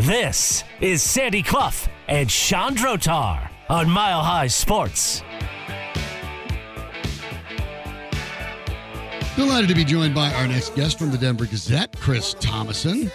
[0.00, 5.22] This is Sandy Clough and Shawn Drotar on Mile High Sports.
[9.36, 13.12] Delighted to be joined by our next guest from the Denver Gazette, Chris Tomasson.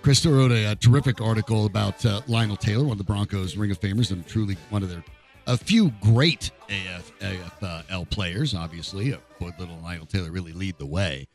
[0.00, 3.70] Chris wrote a, a terrific article about uh, Lionel Taylor, one of the Broncos' Ring
[3.70, 5.04] of Famers, and truly one of their
[5.46, 8.54] a few great AF, AFL players.
[8.54, 11.28] Obviously, Floyd Little Lionel Taylor really lead the way.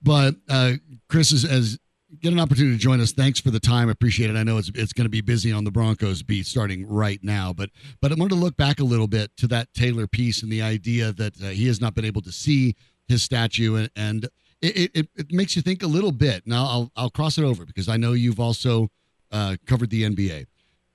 [0.00, 0.74] But uh,
[1.08, 1.80] Chris is as
[2.20, 3.12] get an opportunity to join us.
[3.12, 3.88] Thanks for the time.
[3.88, 4.36] Appreciate it.
[4.36, 7.52] I know it's it's going to be busy on the Broncos beat starting right now,
[7.52, 10.50] but but I wanted to look back a little bit to that Taylor piece and
[10.50, 12.74] the idea that uh, he has not been able to see
[13.06, 14.28] his statue and, and
[14.60, 16.46] it, it, it makes you think a little bit.
[16.46, 18.88] Now I'll I'll cross it over because I know you've also
[19.30, 20.46] uh, covered the NBA.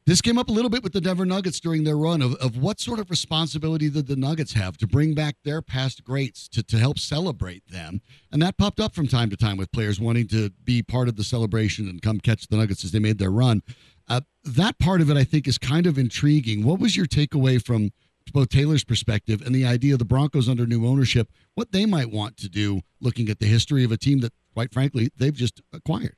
[0.05, 2.57] This came up a little bit with the Denver Nuggets during their run of, of
[2.57, 6.61] what sort of responsibility did the Nuggets have to bring back their past greats to,
[6.61, 8.01] to help celebrate them.
[8.29, 11.15] And that popped up from time to time with players wanting to be part of
[11.15, 13.61] the celebration and come catch the Nuggets as they made their run.
[14.09, 16.65] Uh, that part of it, I think, is kind of intriguing.
[16.65, 17.91] What was your takeaway from
[18.33, 22.11] both Taylor's perspective and the idea of the Broncos under new ownership, what they might
[22.11, 25.61] want to do looking at the history of a team that, quite frankly, they've just
[25.71, 26.17] acquired?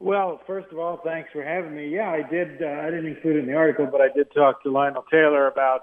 [0.00, 1.88] Well, first of all, thanks for having me.
[1.88, 2.62] Yeah, I did.
[2.62, 5.48] Uh, I didn't include it in the article, but I did talk to Lionel Taylor
[5.48, 5.82] about,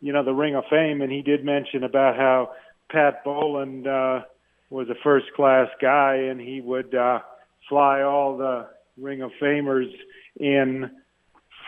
[0.00, 2.50] you know, the Ring of Fame, and he did mention about how
[2.90, 4.22] Pat Bowlen uh,
[4.68, 7.20] was a first-class guy, and he would uh,
[7.68, 8.66] fly all the
[8.98, 9.90] Ring of Famers
[10.36, 10.90] in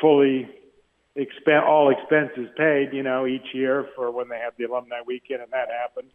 [0.01, 0.49] fully
[1.17, 5.43] expen- all expenses paid, you know, each year for when they have the alumni weekend,
[5.43, 6.11] and that happened.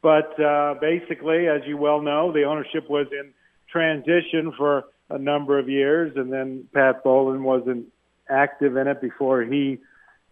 [0.00, 3.34] But uh, basically, as you well know, the ownership was in
[3.70, 7.86] transition for a number of years, and then Pat Bowlen wasn't
[8.28, 9.78] active in it before he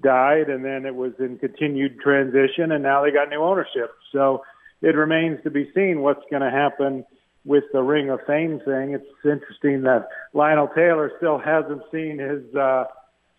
[0.02, 3.94] died, and then it was in continued transition, and now they got new ownership.
[4.12, 4.42] So
[4.80, 7.04] it remains to be seen what's going to happen
[7.44, 8.92] with the Ring of Fame thing.
[8.94, 12.84] It's interesting that Lionel Taylor still hasn't seen his uh,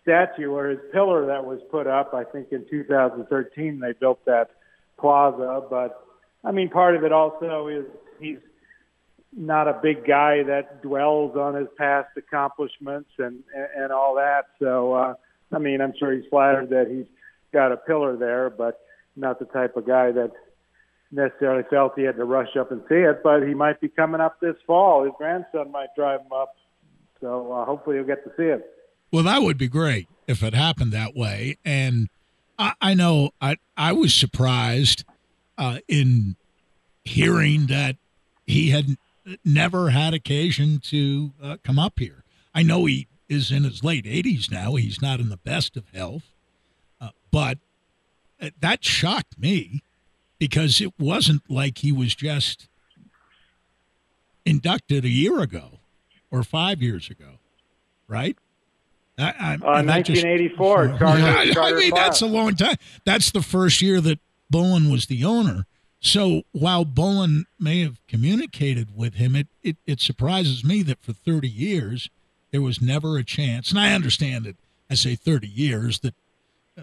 [0.02, 2.14] statue or his pillar that was put up.
[2.14, 4.50] I think in 2013 they built that
[4.98, 6.04] plaza, but
[6.44, 7.84] I mean, part of it also is
[8.20, 8.38] he's
[9.34, 13.42] not a big guy that dwells on his past accomplishments and
[13.76, 14.46] and, all that.
[14.58, 15.14] So uh,
[15.52, 17.06] I mean, I'm sure he's flattered that he's
[17.52, 18.80] got a pillar there, but
[19.16, 20.32] not the type of guy that
[21.10, 23.22] necessarily felt he had to rush up and see it.
[23.22, 25.04] But he might be coming up this fall.
[25.04, 26.56] His grandson might drive him up,
[27.20, 28.64] so uh, hopefully he'll get to see it.
[29.12, 31.58] Well, that would be great if it happened that way.
[31.64, 32.08] And
[32.58, 35.04] I, I know I I was surprised
[35.58, 36.36] uh, in
[37.04, 37.96] hearing that
[38.46, 38.96] he had
[39.44, 42.24] never had occasion to uh, come up here.
[42.54, 44.74] I know he is in his late 80s now.
[44.74, 46.24] He's not in the best of health,
[47.00, 47.58] uh, but
[48.40, 49.82] uh, that shocked me
[50.38, 52.68] because it wasn't like he was just
[54.44, 55.78] inducted a year ago
[56.30, 57.38] or five years ago,
[58.08, 58.36] right?
[59.18, 60.88] I, I, uh, 1984.
[60.88, 62.76] Just, Charter, yeah, I mean, that's a long time.
[63.04, 64.18] That's the first year that
[64.50, 65.66] Bowlen was the owner.
[66.02, 71.12] So while Bowlen may have communicated with him, it, it, it, surprises me that for
[71.12, 72.10] 30 years
[72.50, 73.70] there was never a chance.
[73.70, 74.56] And I understand that
[74.90, 76.14] I say 30 years that
[76.76, 76.82] uh,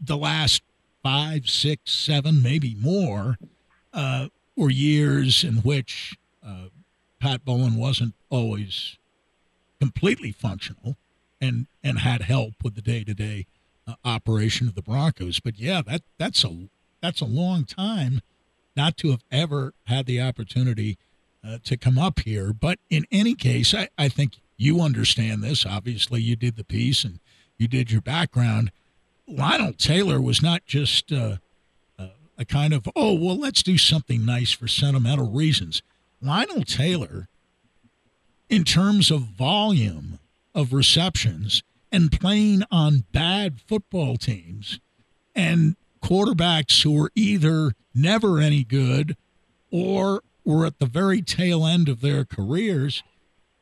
[0.00, 0.62] the last
[1.04, 3.38] five, six, seven, maybe more
[3.94, 6.66] uh, were years in which uh,
[7.20, 8.98] Pat Bowlen wasn't always
[9.78, 10.96] completely functional
[11.40, 13.46] and and had help with the day to day
[14.04, 15.38] operation of the Broncos.
[15.38, 16.68] But yeah, that that's a
[17.00, 18.20] that's a long time
[18.76, 20.98] not to have ever had the opportunity
[21.46, 22.52] uh, to come up here.
[22.52, 25.64] But in any case, I, I think you understand this.
[25.64, 27.20] Obviously, you did the piece and
[27.58, 28.70] you did your background.
[29.28, 31.36] Lionel Taylor was not just uh,
[31.98, 32.08] uh,
[32.38, 35.82] a kind of, oh, well, let's do something nice for sentimental reasons.
[36.20, 37.28] Lionel Taylor,
[38.48, 40.18] in terms of volume
[40.54, 44.80] of receptions and playing on bad football teams
[45.34, 49.16] and quarterbacks who were either never any good
[49.70, 53.02] or were at the very tail end of their careers,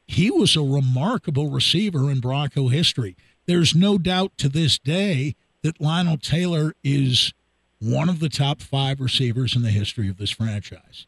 [0.07, 3.17] he was a remarkable receiver in Bronco history.
[3.47, 7.33] There's no doubt to this day that Lionel Taylor is
[7.79, 11.07] one of the top five receivers in the history of this franchise,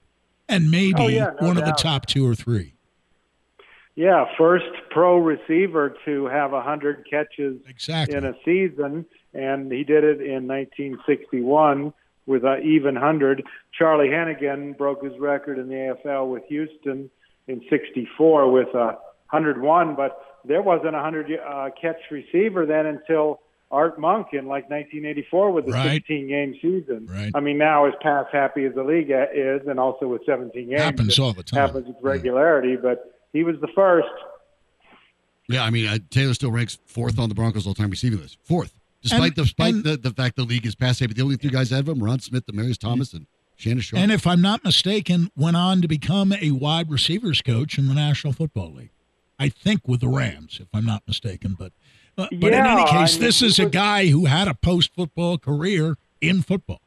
[0.49, 1.69] and maybe oh, yeah, no one doubt.
[1.69, 2.75] of the top two or three.
[3.95, 8.17] Yeah, first pro receiver to have a hundred catches exactly.
[8.17, 11.93] in a season and he did it in 1961
[12.27, 13.45] with an even hundred.
[13.77, 17.11] Charlie Hennigan broke his record in the AFL with Houston
[17.49, 18.99] in '64 with a
[19.31, 23.41] 101, but there wasn't a hundred uh, catch receiver then until
[23.71, 25.95] Art Monk in like 1984 with right.
[25.95, 27.07] 16 game season.
[27.07, 27.33] Right.
[27.35, 30.81] I mean, now as pass happy as the league is, and also with 17 games,
[30.81, 31.61] happens all the time.
[31.61, 34.09] Happens with regularity, but he was the first.
[35.49, 38.39] Yeah, I mean uh, Taylor still ranks fourth on the Broncos all-time receiving list.
[38.45, 38.73] Fourth,
[39.09, 41.07] despite And- the despite and- the, the fact the league is passe.
[41.07, 43.27] But the only three guys ahead of him: Rod Smith, Demaryius Thomas, and
[43.57, 44.01] Shannon Sharpe.
[44.03, 47.95] And if I'm not mistaken, went on to become a wide receivers coach in the
[47.95, 48.91] National Football League.
[49.39, 51.57] I think with the Rams, if I'm not mistaken.
[51.59, 51.73] But
[52.19, 54.55] uh, but in Yeah, any I case, mean, this is a guy who had a
[54.55, 56.81] post football career in football.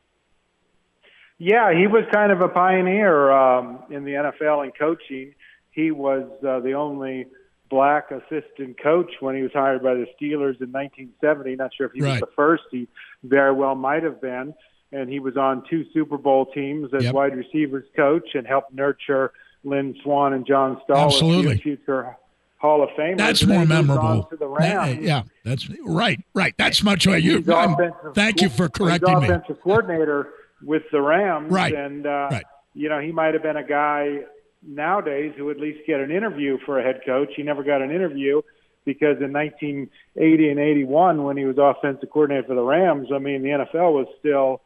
[1.37, 5.33] Yeah, he was kind of a pioneer um, in the NFL in coaching.
[5.71, 7.27] He was uh, the only
[7.69, 11.55] black assistant coach when he was hired by the Steelers in 1970.
[11.55, 12.13] Not sure if he Right.
[12.13, 12.63] was the first.
[12.71, 12.87] He
[13.23, 14.53] very well might have been.
[14.91, 17.13] And he was on two Super Bowl teams as Yep.
[17.13, 19.31] wide receivers coach and helped nurture
[19.63, 21.53] Lynn Swann and John Stahl, Absolutely.
[21.53, 22.15] as future
[22.57, 23.17] Hall of Famers.
[23.17, 24.23] That's more then he moved on memorable.
[24.31, 26.19] To the That- yeah, that's right.
[26.33, 26.53] Right.
[26.57, 27.37] That's much what you.
[27.47, 29.25] Offensive thank you for correcting me.
[29.27, 30.29] offensive coordinator
[30.63, 32.43] with the Rams, Right, And uh, right.
[32.73, 34.23] you know, he might have been a guy
[34.61, 37.29] nowadays who at least get an interview for a head coach.
[37.35, 38.41] He never got an interview
[38.85, 43.41] because in 1980 and 81, when he was offensive coordinator for the Rams, I mean,
[43.41, 44.61] the NFL was still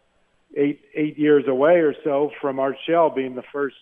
[0.56, 3.76] eight eight years away or so from Art Shell being the first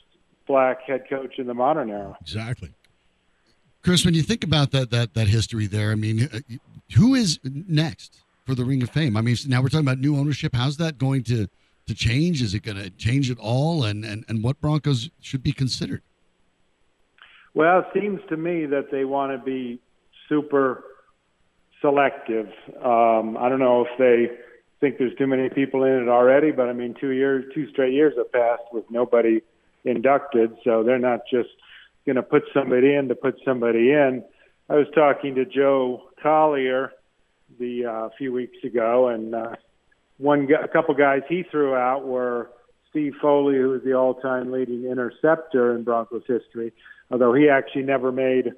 [0.48, 2.18] black head coach in the modern era.
[2.22, 2.74] Exactly.
[3.84, 6.30] Chris, when you think about that that that history there, I mean,
[6.96, 9.18] who is next for the Ring of Fame?
[9.18, 10.56] I mean, now we're talking about new ownership.
[10.56, 11.48] How's that going to
[11.88, 12.42] to change?
[12.42, 13.83] Is it going to change at all?
[13.83, 16.01] And and and what Broncos should be considered?
[17.54, 19.81] Well, it seems to me that they want to be
[20.30, 20.83] super
[21.81, 22.48] selective.
[22.81, 24.33] Um, I don't know if they
[24.80, 27.94] think there's too many people in it already, but I mean, two years, two straight
[27.94, 29.42] years have passed with nobody
[29.84, 31.50] inducted, so they're not just
[32.06, 34.24] going to put somebody in to put somebody in.
[34.69, 36.94] I was talking to Joe Collier
[37.60, 39.56] the uh, a few weeks ago, and uh,
[40.22, 42.52] one a couple guys he threw out were
[42.90, 46.74] Steve Foley, who was the all-time leading interceptor in Broncos history,
[47.10, 48.52] although he actually never made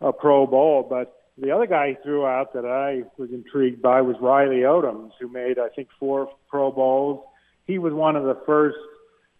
[0.00, 0.86] a Pro Bowl.
[0.88, 5.12] But the other guy he threw out that I was intrigued by was Riley Odoms,
[5.18, 7.24] who made I think four Pro Bowls.
[7.66, 8.76] He was one of the first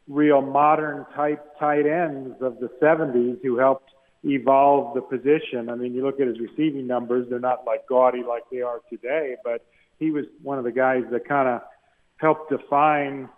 [0.09, 3.91] real modern type tight ends of the 70s who helped
[4.25, 5.69] evolve the position.
[5.69, 8.81] I mean, you look at his receiving numbers, they're not like gaudy like they are
[8.91, 9.65] today, but
[9.99, 11.63] he was one of the guys that kind of
[12.17, 13.29] helped define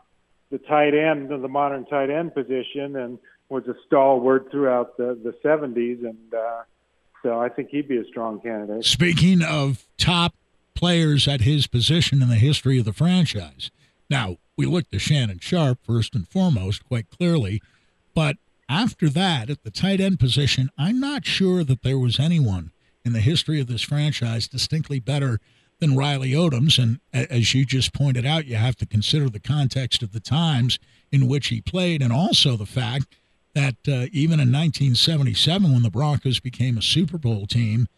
[0.50, 3.19] the tight end of the modern tight end position and
[3.49, 6.00] was a stalwart throughout the, the 70s.
[6.00, 6.62] And uh,
[7.22, 8.84] so I think he'd be a strong candidate.
[8.84, 10.34] Speaking of top
[10.75, 13.70] players at his position in the history of the franchise.
[14.08, 17.61] Now, we looked to Shannon Sharpe first and foremost, quite clearly.
[18.14, 18.37] But
[18.69, 22.70] after that, at the tight end position, I'm not sure that there was anyone
[23.04, 25.40] in the history of this franchise distinctly better
[25.80, 26.78] than Riley Odoms.
[26.82, 30.78] And as you just pointed out, you have to consider the context of the times
[31.12, 33.06] in which he played and also the fact
[33.54, 37.88] that uh, even in 1977, when the Broncos became a Super Bowl team,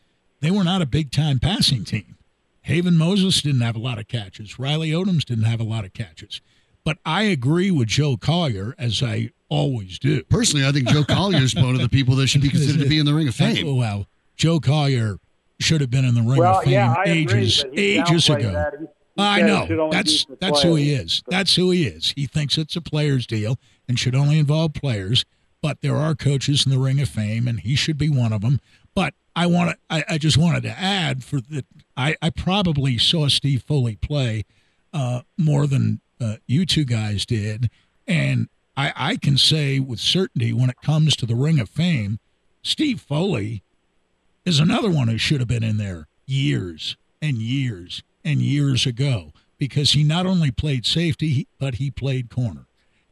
[0.40, 2.16] they were not a big time passing team.
[2.62, 4.58] Haven Moses didn't have a lot of catches.
[4.58, 6.40] Riley Odoms didn't have a lot of catches.
[6.84, 10.22] But I agree with Joe Collier, as I always do.
[10.24, 12.88] Personally, I think Joe Collier is one of the people that should be considered to
[12.88, 13.76] be in the Ring of Oh, Fame.
[13.76, 14.06] well,
[14.36, 15.18] Joe Collier
[15.60, 18.52] should have been in the Ring Well, of Fame yeah, ages, ages ago.
[18.52, 18.74] that.
[18.78, 19.90] He- he I know.
[19.90, 21.22] That's that's who he is.
[21.28, 22.12] That's who he is.
[22.16, 23.58] He thinks it's a players deal
[23.88, 25.24] and should only involve players.
[25.60, 28.40] But there are coaches in the Ring of Fame, and he should be one of
[28.40, 28.60] them.
[28.94, 29.76] But I want to.
[29.90, 31.66] I, I just wanted to add for that.
[31.96, 34.44] I, I probably saw Steve Foley play
[34.94, 37.68] uh, more than uh, you two guys did,
[38.06, 42.20] and I, I can say with certainty when it comes to the Ring of Fame,
[42.62, 43.62] Steve Foley
[44.44, 49.32] is another one who should have been in there years and years and years ago
[49.58, 52.66] because he not only played safety, but he played corner.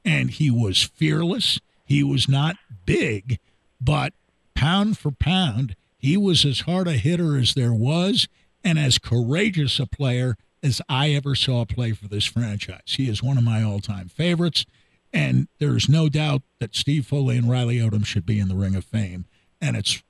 [0.05, 1.61] And he was fearless.
[1.85, 2.57] He was not
[2.87, 3.39] big,
[3.81, 4.15] but
[4.55, 8.29] pound for pound, he was as hard a hitter as there was
[8.65, 12.81] and as courageous a player as I ever saw play for this franchise.
[12.87, 14.65] He is one of my all time favorites.
[15.13, 18.75] And there's no doubt that Steve Foley and Riley Odom should be in the Ring
[18.75, 19.25] of Fame.
[19.61, 20.03] And it's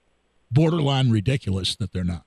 [0.50, 2.24] borderline ridiculous that they're not.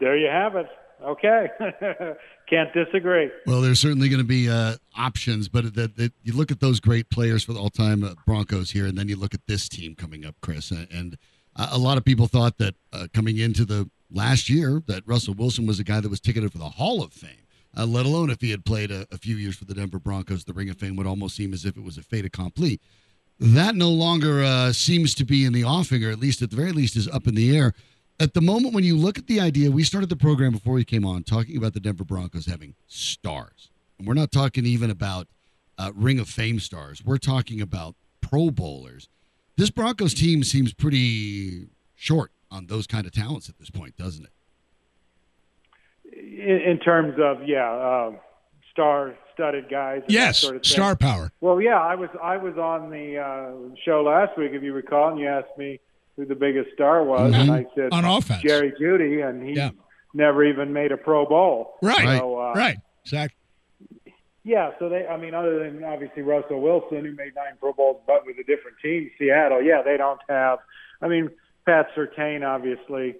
[0.00, 0.66] There you have it.
[1.02, 1.48] Okay.
[2.50, 3.30] Can't disagree.
[3.46, 6.80] Well, there's certainly going to be uh, options, but that that you look at those
[6.80, 9.94] great players for the all-time uh, Broncos here, and then you look at this team
[9.94, 11.18] coming up, Chris, and, and
[11.54, 15.34] uh, a lot of people thought that uh, coming into the last year that Russell
[15.34, 17.46] Wilson was a guy that was ticketed for the Hall of Fame.
[17.76, 20.44] Uh, let alone if he had played a, a few years for the Denver Broncos,
[20.44, 22.80] the Ring of Fame would almost seem as if it was a fait accompli.
[23.40, 26.56] That no longer uh, seems to be in the offing, or at least at the
[26.56, 27.72] very least is up in the air.
[28.18, 30.84] At the moment when you look at the idea, we started the program before we
[30.84, 33.70] came on talking about the Denver Broncos having stars.
[33.96, 35.28] And we're not talking even about
[35.78, 37.04] uh, Ring of Fame stars.
[37.04, 39.08] We're talking about Pro Bowlers.
[39.56, 44.24] This Broncos team seems pretty short on those kind of talents at this point, doesn't
[44.24, 44.32] it?
[46.12, 48.12] In, in terms of yeah, uh,
[49.38, 50.02] star-studded guys.
[50.04, 50.70] and Yes, sort of thing.
[50.72, 51.30] star power.
[51.40, 55.10] Well, yeah, I was I was on the uh, show last week, if you recall,
[55.10, 55.80] and you asked me
[56.16, 58.42] who the biggest star was, and I said On offense.
[58.42, 59.70] Jerry Jeudy, and he Yeah.
[60.14, 61.76] never even made a Pro Bowl.
[61.82, 62.18] Right.
[62.18, 62.76] So, uh, Right.
[63.04, 63.36] Exactly.
[64.44, 68.00] Yeah, so they, I mean, other than obviously Russell Wilson, who made nine Pro Bowls,
[68.06, 70.58] but with a different team, Seattle, yeah, they don't have.
[71.02, 71.30] I mean,
[71.66, 73.14] Pat Surtain, obviously,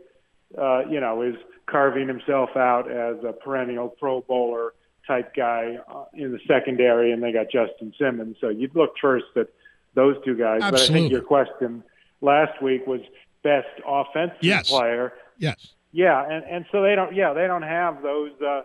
[0.57, 1.35] uh, you know, is
[1.67, 4.73] carving himself out as a perennial Pro Bowler
[5.09, 8.37] type guy uh, in the secondary, and they got Justin Simmons.
[8.41, 9.49] So you'd look first at
[9.95, 10.61] those two guys.
[10.61, 11.83] But I think your question
[12.21, 13.01] last week was
[13.43, 14.69] best offensive Yes.
[14.69, 15.13] player.
[15.39, 15.75] Yes.
[15.91, 17.15] Yeah, and and so they don't.
[17.17, 18.61] Yeah, they don't have those uh,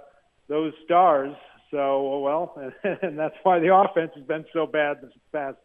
[0.50, 1.34] those stars.
[1.72, 2.54] So well,
[3.02, 5.58] and that's why the offense has been so bad this past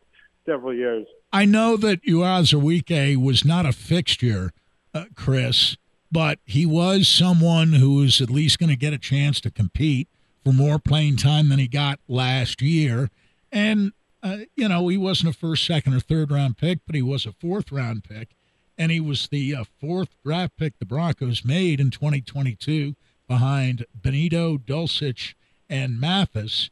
[0.46, 1.06] several years.
[1.32, 4.52] I know that Uwazurike was not a fixture,
[4.94, 5.76] uh, Chris,
[6.12, 10.08] but he was someone who was at least going to get a chance to compete
[10.44, 13.10] for more playing time than he got last year.
[13.52, 13.92] And,
[14.22, 17.26] uh, you know, he wasn't a first, second, or third round pick, but he was
[17.26, 18.30] a fourth round pick.
[18.76, 22.94] And he was the uh, fourth draft pick the Broncos made in 2022
[23.26, 25.34] behind Bonitto, Dulcich,
[25.68, 26.70] and Mathis.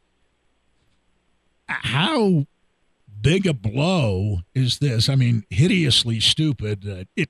[1.67, 2.47] How
[3.21, 5.09] big a blow is this?
[5.09, 6.87] I mean, hideously stupid.
[6.87, 7.29] Uh, it,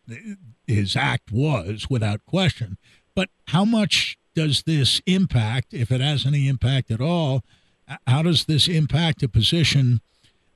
[0.67, 2.77] his act was without question.
[3.15, 7.43] But how much does this impact, if it has any impact at all?
[8.05, 9.99] How does this impact a position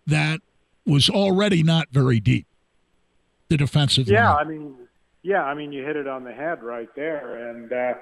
[0.06, 0.40] that
[0.86, 2.46] was already not very deep?
[3.50, 4.46] The defensive Yeah, line.
[4.46, 4.76] I mean,
[5.24, 7.94] yeah, I mean, you hit it on the head right there, and uh,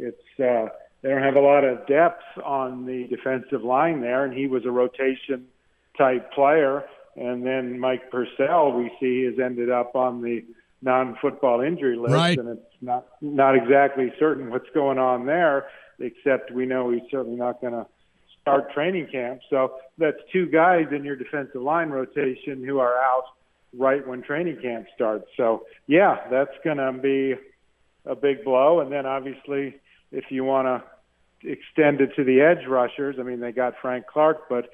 [0.00, 4.34] it's uh, they don't have a lot of depth on the defensive line there, and
[4.36, 5.46] he was a rotation
[5.96, 6.82] type player,
[7.14, 10.44] and then Mike Purcell we see has ended up on the
[10.82, 12.38] non-football injury list, Right.
[12.38, 15.66] and it's not not exactly certain what's going on there,
[15.98, 17.86] except we know he's certainly not going to
[18.40, 19.40] start training camp.
[19.50, 23.24] So that's two guys in your defensive line rotation who are out
[23.76, 25.26] right when training camp starts.
[25.36, 27.34] So yeah, that's going to be
[28.06, 28.80] a big blow.
[28.80, 29.74] And then obviously,
[30.12, 34.06] if you want to extend it to the edge rushers, I mean, they got Frank
[34.06, 34.70] Clark, but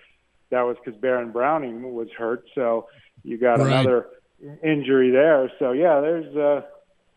[0.50, 2.44] that was because Baron Browning was hurt.
[2.54, 2.88] So
[3.24, 3.66] you got Right.
[3.68, 4.06] another
[4.62, 5.50] injury there.
[5.58, 6.62] So yeah, there's uh,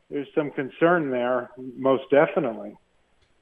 [0.10, 2.76] there's some concern there, most definitely.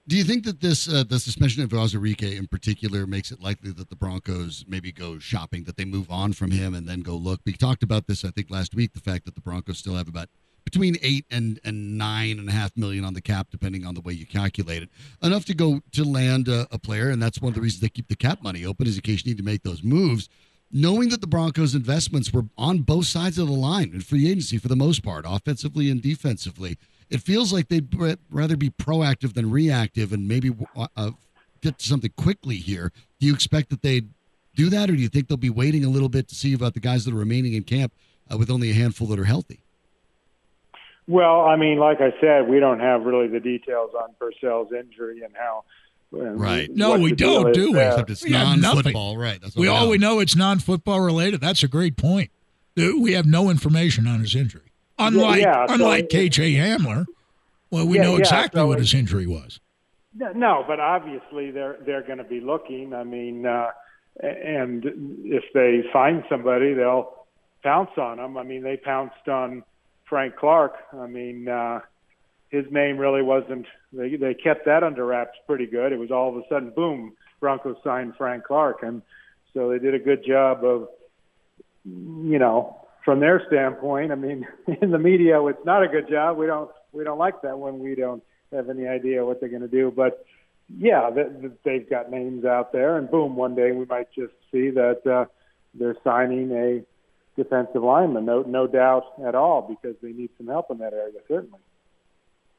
[0.07, 3.71] Do you think that this uh, the suspension of Uwazurike in particular makes it likely
[3.71, 7.15] that the Broncos maybe go shopping, that they move on from him and then go
[7.15, 7.41] look?
[7.43, 8.93] We talked about this, I think, last week.
[8.93, 10.29] The fact that the Broncos still have about
[10.63, 14.01] between eight and and nine and a half million on the cap, depending on the
[14.01, 14.89] way you calculate it,
[15.23, 17.89] enough to go to land a, a player, and that's one of the reasons they
[17.89, 20.29] keep the cap money open, is in case you need to make those moves.
[20.77, 24.57] Knowing that the Broncos' investments were on both sides of the line in free agency
[24.57, 26.77] for the most part, offensively and defensively,
[27.09, 27.87] it feels like they'd
[28.29, 31.11] rather be proactive than reactive and maybe uh,
[31.61, 32.91] get to something quickly here.
[33.21, 34.09] Do you expect that they'd
[34.53, 36.73] do that, or do you think they'll be waiting a little bit to see about
[36.73, 37.93] the guys that are remaining in camp
[38.29, 39.61] uh, with only a handful that are healthy?
[41.07, 45.23] Well, I mean, like I said, we don't have really the details on Purcell's injury
[45.23, 45.63] and how.
[46.21, 46.69] And Right.
[46.71, 47.73] No, we don't, do we?
[47.73, 47.89] there.
[47.91, 49.39] Except it's We non-football, right?
[49.41, 50.15] That's we all we know.
[50.15, 51.41] know it's non-football related.
[51.41, 52.31] That's a great point.
[52.77, 54.71] Uh, We have no information on his injury.
[54.97, 57.05] Unlike yeah, so unlike it- KJ Hamler,
[57.71, 59.59] well, we Yeah, know yeah, exactly so what his injury was.
[60.17, 62.93] No, but obviously they're they're going to be looking.
[62.93, 63.71] I mean, uh,
[64.23, 64.85] and
[65.25, 67.11] if they find somebody, they'll
[67.63, 68.37] pounce on them.
[68.37, 69.63] I mean, they pounced on
[70.05, 70.75] Frank Clark.
[70.93, 71.81] I mean, uh,
[72.49, 73.65] his name really wasn't.
[73.95, 75.91] They they kept that under wraps pretty good.
[75.91, 79.01] It was all of a sudden, boom, Broncos signed Frank Clark, and
[79.53, 80.89] so they did a good job of,
[81.85, 84.11] you know, from their standpoint.
[84.11, 84.47] I mean,
[84.81, 86.37] in the media, it's not a good job.
[86.37, 89.61] We don't we don't like that when we don't have any idea what they're going
[89.61, 89.91] to do.
[89.95, 90.25] But
[90.75, 94.33] yeah, th- th- they've got names out there, and boom, one day we might just
[94.51, 95.25] see that uh,
[95.73, 96.83] they're signing a
[97.39, 98.25] defensive lineman.
[98.25, 101.59] No, no doubt at all, because they need some help in that area, certainly.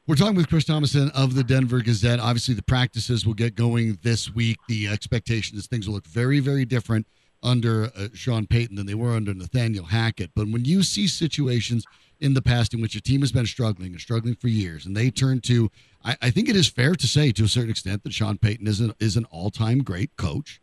[0.07, 2.21] We're talking with Chris Tomasson of the Denver Gazette.
[2.21, 4.55] Obviously, the practices will get going this week.
[4.69, 7.07] The expectation is things will look very, very different
[7.43, 10.31] under uh, Sean Payton than they were under Nathaniel Hackett.
[10.33, 11.83] But when you see situations
[12.21, 14.95] in the past in which a team has been struggling and struggling for years, and
[14.95, 15.69] they turn to,
[16.05, 18.65] I, I think it is fair to say to a certain extent that Sean Payton
[18.65, 20.61] is an, is an all time great coach.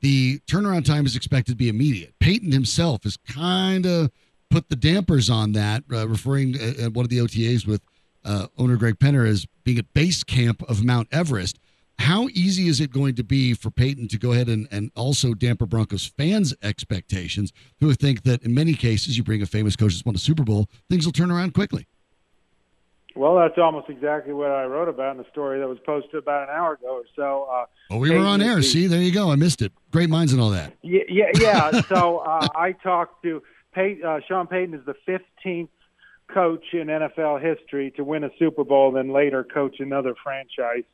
[0.00, 2.14] The turnaround time is expected to be immediate.
[2.18, 4.10] Payton himself has kind of
[4.50, 7.82] put the dampers on that, uh, referring at one of the OTAs with
[8.24, 11.58] uh, owner Greg Penner as being at base camp of Mount Everest.
[11.98, 15.34] how easy is it going to be for Payton to go ahead and, and also
[15.34, 19.92] damper Broncos fans' expectations who think that in many cases you bring a famous coach
[19.92, 21.86] that's won a Super Bowl, things will turn around quickly?
[23.16, 26.48] Well, that's almost exactly what I wrote about in the story that was posted about
[26.48, 27.48] an hour ago or so.
[27.52, 28.56] Uh, oh, we were on air.
[28.56, 29.30] The, See, there you go.
[29.30, 29.72] I missed it.
[29.90, 30.74] Great minds and all that.
[30.82, 31.26] Yeah, yeah.
[31.34, 31.80] yeah.
[31.82, 35.68] so uh, I talked to Pay, uh, Sean Payton is the 15th
[36.32, 40.84] coach in NFL history to win a Super Bowl, and then later coach another franchise.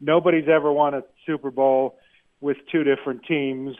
[0.00, 1.98] Nobody's ever won a Super Bowl
[2.40, 3.76] with two different teams.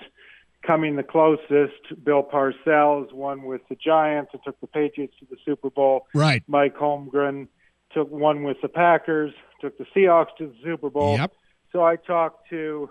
[0.67, 5.37] Coming the closest, Bill Parcells won with the Giants and took the Patriots to the
[5.45, 6.07] Super Bowl.
[6.15, 6.43] Right.
[6.47, 7.49] Mike Holmgren
[7.93, 11.17] took one with the Packers, took the Seahawks to the Super Bowl.
[11.17, 11.33] Yep.
[11.73, 12.91] So I talked to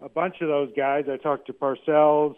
[0.00, 1.06] a bunch of those guys.
[1.10, 2.36] I talked to Parcells,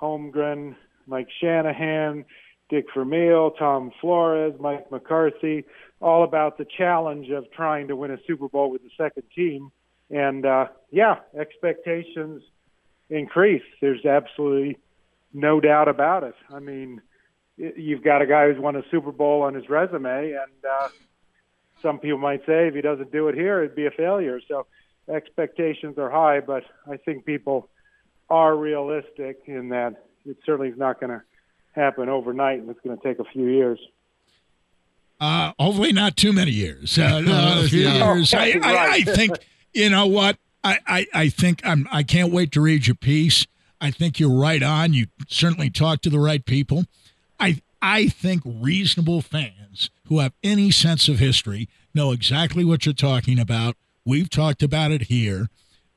[0.00, 0.74] Holmgren,
[1.06, 2.24] Mike Shanahan,
[2.70, 5.64] Dick Vermeil, Tom Flores, Mike McCarthy,
[6.00, 9.70] all about the challenge of trying to win a Super Bowl with the second team.
[10.10, 12.42] And uh, yeah, expectations
[13.10, 13.62] increase.
[13.80, 14.78] There's absolutely
[15.32, 16.34] no doubt about it.
[16.50, 17.00] I mean,
[17.56, 20.88] you've got a guy who's won a Super Bowl on his resume, and uh,
[21.82, 24.40] some people might say if he doesn't do it here, it'd be a failure.
[24.48, 24.66] So
[25.08, 27.68] expectations are high, but I think people
[28.30, 31.22] are realistic in that it certainly is not going to
[31.74, 33.78] happen overnight, and it's going to take a few years.
[35.20, 36.98] Uh, hopefully, not too many years.
[36.98, 37.22] Uh,
[37.64, 38.34] a few years.
[38.34, 39.38] I, I, I, think
[39.72, 40.38] you know what.
[40.62, 41.86] I, I, I think I'm.
[41.90, 43.46] I can't wait to read your piece.
[43.80, 44.92] I think you're right on.
[44.92, 46.84] You certainly talk to the right people.
[47.38, 52.94] I I think reasonable fans who have any sense of history know exactly what you're
[52.94, 53.76] talking about.
[54.04, 55.48] We've talked about it here,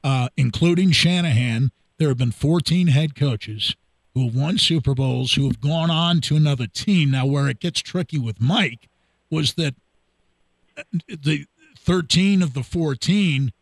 [0.04, 1.72] uh, including Shanahan.
[1.98, 3.76] There have been 14 head coaches
[4.18, 7.12] who have won Super Bowls, who have gone on to another team.
[7.12, 8.90] Now, where it gets tricky with Mike
[9.30, 9.76] was that
[10.76, 11.46] uh, the
[11.78, 13.54] 13 of the 14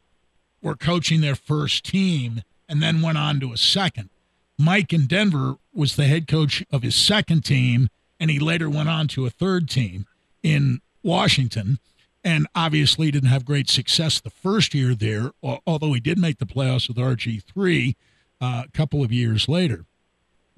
[0.62, 4.10] were coaching their first team and then went on to a second.
[4.58, 8.88] Mike in Denver was the head coach of his second team, and he later went
[8.88, 10.06] on to a third team
[10.42, 11.80] in Washington.
[12.24, 16.46] And obviously didn't have great success the first year there, although he did make the
[16.48, 17.96] playoffs with RG3
[18.42, 19.86] uh, a couple of years later.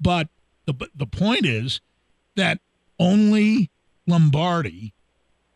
[0.00, 0.28] But
[0.66, 1.80] the the point is
[2.36, 2.60] that
[2.98, 3.70] only
[4.06, 4.92] Lombardi,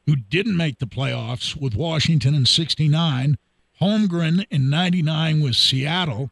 [0.07, 3.38] who didn't make the playoffs with Washington in '69,
[3.81, 6.31] Holmgren in '99 with Seattle,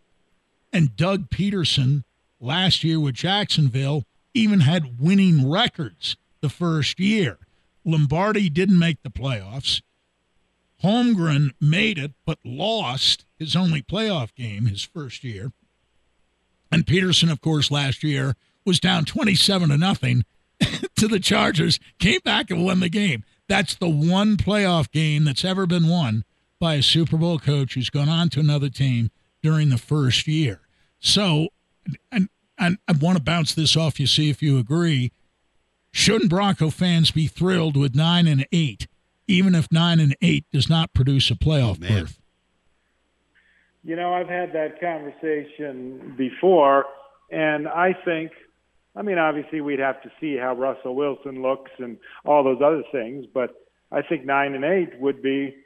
[0.73, 2.05] and Doug Pederson
[2.41, 7.39] last year with Jacksonville even had winning records the first year.
[7.85, 9.83] Lombardi didn't make the playoffs.
[10.83, 15.53] Holmgren made it, but lost his only playoff game his first year.
[16.71, 20.25] And Pederson, of course, last year was down 27 to nothing
[20.97, 23.25] to the Chargers, came back and won the game.
[23.49, 26.25] That's the one playoff game that's ever been won
[26.61, 29.11] by a Super Bowl coach who's gone on to another team
[29.43, 30.61] during the first year.
[31.01, 31.49] So,
[32.13, 32.29] and,
[32.59, 35.13] and I want to bounce this off you, see if you agree.
[35.93, 38.87] Shouldn't Bronco fans be thrilled with nine and eight,
[39.27, 42.20] even if nine and eight does not produce a playoff berth?
[43.83, 46.85] You know, I've had that conversation before,
[47.31, 48.33] and I think,
[48.95, 52.83] I mean, obviously we'd have to see how Russell Wilson looks and all those other
[52.93, 53.55] things, but
[53.91, 55.57] I think nine and eight would be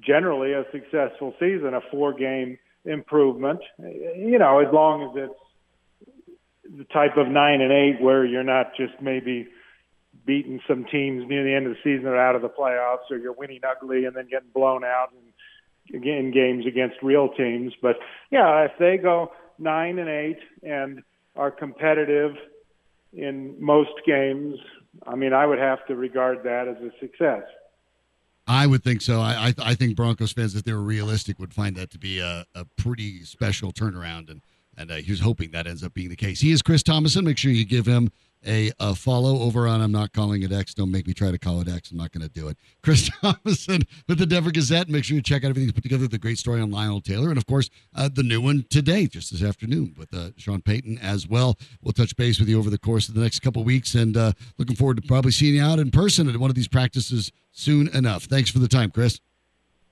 [0.00, 3.60] generally a successful season, a four-game improvement.
[3.78, 8.76] You know, as long as it's the type of nine and eight where you're not
[8.76, 9.48] just maybe
[10.24, 13.16] beating some teams near the end of the season or out of the playoffs, or
[13.16, 15.33] you're winning ugly and then getting blown out and
[15.92, 17.72] in games against real teams.
[17.80, 17.96] But
[18.30, 21.02] yeah, if they go nine and eight and
[21.36, 22.32] are competitive
[23.12, 24.56] in most games,
[25.06, 27.42] I mean, I would have to regard that as a success.
[28.46, 29.20] I would think so.
[29.20, 32.18] I I, I think Broncos fans, if they were realistic, would find that to be
[32.18, 34.42] a, a pretty special turnaround, and
[34.76, 36.40] and uh, he was hoping that ends up being the case.
[36.40, 37.24] He is Chris Tomasson.
[37.24, 38.10] Make sure you give him
[38.46, 40.74] a, a follow over on I'm not calling it X.
[40.74, 41.90] Don't make me try to call it X.
[41.90, 42.56] I'm not going to do it.
[42.82, 44.88] Chris Tomasson with the Denver Gazette.
[44.88, 46.06] Make sure you check out everything he's put together.
[46.06, 47.28] The great story on Lionel Taylor.
[47.28, 50.98] And of course, uh, the new one today, just this afternoon with uh, Sean Payton
[50.98, 51.58] as well.
[51.82, 54.32] We'll touch base with you over the course of the next couple weeks and uh,
[54.58, 57.88] looking forward to probably seeing you out in person at one of these practices soon
[57.88, 58.24] enough.
[58.24, 59.20] Thanks for the time, Chris.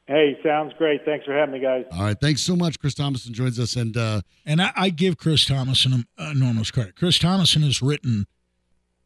[0.06, 1.04] Hey, sounds great.
[1.04, 1.84] Thanks for having me, guys.
[1.92, 2.78] All right, thanks so much.
[2.80, 6.96] Chris Tomasson joins us, and uh, and I, I give Chris Tomasson enormous credit.
[6.96, 8.26] Chris Tomasson has written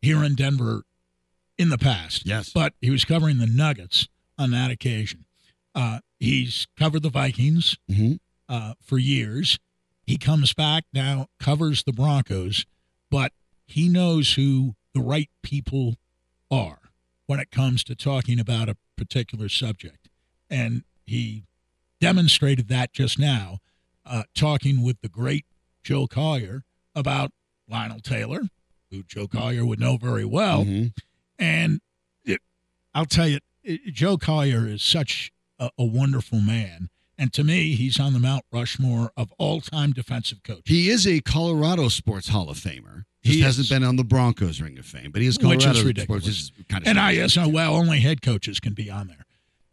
[0.07, 0.83] here in Denver
[1.59, 2.25] in the past.
[2.25, 2.51] Yes.
[2.51, 4.07] But he was covering the Nuggets
[4.39, 5.25] on that occasion.
[5.75, 8.15] Uh, he's covered the Vikings mm-hmm.
[8.49, 9.59] uh, for years.
[10.07, 12.65] He comes back now, covers the Broncos,
[13.11, 13.33] but
[13.67, 15.97] he knows who the right people
[16.53, 16.79] are
[17.27, 20.09] when it comes to talking about a particular subject.
[20.49, 21.43] And he
[22.01, 23.59] demonstrated that just now,
[24.05, 25.47] uh, talking with the great
[25.83, 26.63] Joe Collier
[26.95, 27.33] about
[27.69, 28.43] Lionel Taylor,
[28.97, 30.65] who Joe Collier would know very well.
[30.65, 30.93] Mhm.
[31.39, 31.81] And
[32.25, 32.41] it,
[32.95, 36.89] I'll tell you, it, Joe Collier is such a, a wonderful man.
[37.19, 40.65] And to me, he's on the Mount Rushmore of all time defensive coaches.
[40.67, 43.05] He is a Colorado Sports Hall of Famer.
[43.25, 45.65] Just He hasn't been on the Broncos Ring of Fame, but he is Which is
[45.65, 46.25] Colorado ridiculous.
[46.25, 46.59] Sports.
[46.59, 49.25] Is kind of And I yes, well, only head coaches can be on there.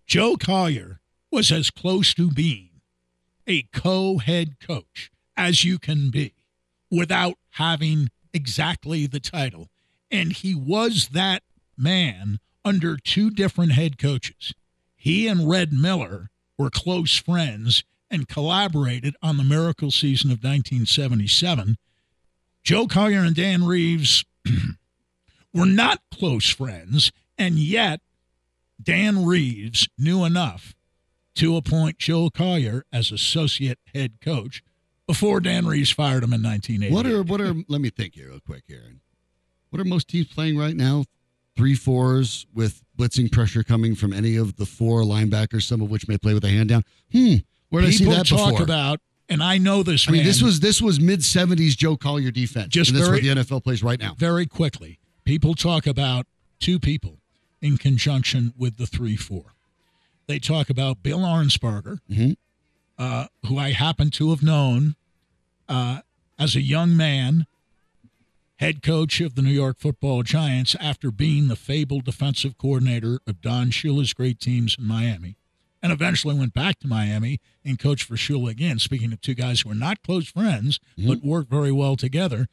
[0.08, 1.00] Joe Collier
[1.32, 2.70] was as close to being
[3.46, 6.34] a co-head coach as you can be
[6.90, 9.70] without having exactly the title.
[10.12, 11.44] And he was that
[11.78, 14.54] man under two different head coaches.
[14.96, 21.78] He and Red Miller were close friends and collaborated on the miracle season of 1977.
[22.64, 24.24] Joe Collier and Dan Reeves
[25.54, 28.02] were not close friends, and yet
[28.82, 30.74] Dan Reeves knew enough
[31.36, 34.64] to appoint Joe Collier as associate head coach
[35.14, 36.94] before Dan Reeves fired him in 1980.
[36.94, 37.54] What are what are?
[37.68, 39.00] let me think here real quick, Aaron.
[39.70, 41.06] What are most teams playing right now?
[41.56, 46.08] Three fours with blitzing pressure coming from any of the four linebackers, some of which
[46.08, 46.84] may play with a hand down.
[47.12, 47.36] Hmm.
[47.70, 48.64] Where did I see people that talk before?
[48.64, 49.00] about?
[49.30, 50.08] And I know this.
[50.08, 52.68] I mean, man this was this was mid '70s Joe Collier defense.
[52.70, 54.16] Just and that's very- what the NFL plays right now.
[54.18, 55.00] very quickly.
[55.26, 56.26] People talk about
[56.60, 57.20] two people
[57.62, 59.54] in conjunction with the three four.
[60.28, 62.36] They talk about Bill Arnsparger, Mhm.
[62.98, 64.96] uh, who I happen to have known
[65.68, 66.00] uh,
[66.40, 67.46] as a young man,
[68.58, 73.42] head coach of the New York Football Giants after being the fabled defensive coordinator of
[73.42, 75.38] Don Shula's great teams in Miami,
[75.82, 78.80] and eventually went back to Miami and coached for Shula again.
[78.80, 82.48] Speaking of two guys who are not close friends but work very well together,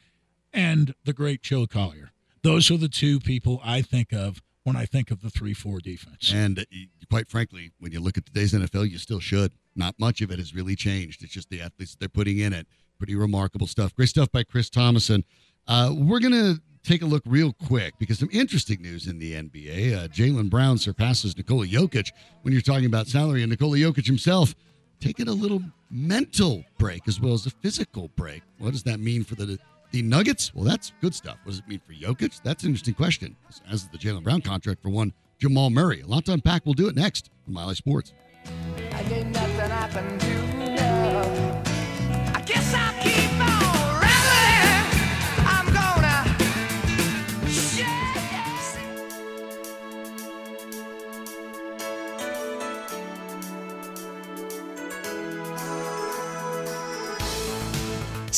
[0.53, 2.11] and the great Joe Collier.
[2.42, 6.33] Those are the two people I think of when I think of the three-four defense.
[6.35, 6.64] And uh,
[7.09, 9.53] quite frankly, when you look at today's NFL, you still should.
[9.77, 11.23] Not much of it has really changed.
[11.23, 12.66] It's just the athletes they're putting in it.
[13.00, 13.94] Pretty remarkable stuff.
[13.94, 15.24] Great stuff by Chris Tomasson.
[15.66, 19.32] Uh, we're going to take a look real quick because some interesting news in the
[19.32, 19.96] NBA.
[19.96, 22.10] Uh, Jaylen Brown surpasses Nikola Jokic
[22.42, 24.54] when you're talking about salary, and Nikola Jokic himself
[25.00, 28.42] taking a little mental break as well as a physical break.
[28.58, 29.58] What does that mean for the
[29.92, 30.54] the Nuggets?
[30.54, 31.38] Well, that's good stuff.
[31.44, 32.42] What does it mean for Jokic?
[32.42, 33.34] That's an interesting question.
[33.70, 36.02] As the Jaylen Brown contract for one Jamal Murray.
[36.02, 36.66] A lot to unpack.
[36.66, 38.12] We'll do it next on Mile High Sports.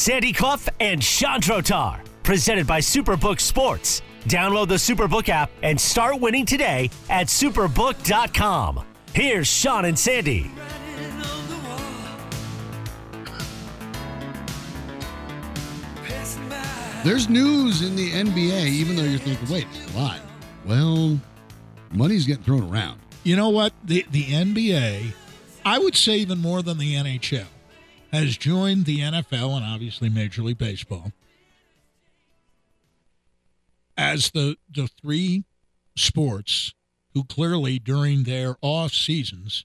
[0.03, 4.03] Sandy Clough and Shawn Drotar, presented by Superbook Sports.
[4.25, 8.85] Download the Superbook app and start winning today at superbook.com.
[9.14, 10.51] Here's Sean and Sandy.
[17.05, 20.21] There's news in the NBA, even though you're thinking, wait, it's.
[20.65, 21.19] Well,
[21.91, 23.01] money's getting thrown around.
[23.25, 23.73] You know what?
[23.83, 25.12] The the NBA,
[25.65, 27.47] I would say even more than the NHL,
[28.12, 31.11] has joined the NFL and obviously Major League Baseball
[33.97, 35.43] as the the three
[35.97, 36.73] sports
[37.15, 39.65] who clearly during their off seasons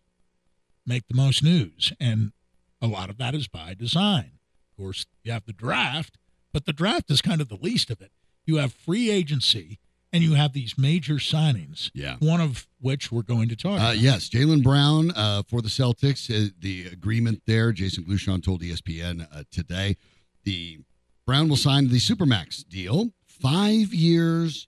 [0.88, 1.93] make the most news.
[2.00, 2.32] And
[2.82, 4.32] a lot of that is by design.
[4.71, 6.17] Of course, you have the draft,
[6.58, 8.12] but the draft is kind of the least of it.
[8.48, 9.78] You have free agency
[10.12, 11.91] and you have these major signings.
[11.93, 12.15] Yeah.
[12.17, 13.98] One of which we're going to talk Uh, about.
[14.00, 16.32] yes, Jaylen Brown uh, for the Celtics.
[16.34, 19.98] Uh, the agreement there, Jason Glushon told ESPN uh, today.
[20.46, 20.80] The
[21.28, 24.67] Brown will sign the Supermax deal, five years,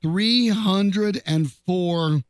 [0.00, 2.20] three hundred and four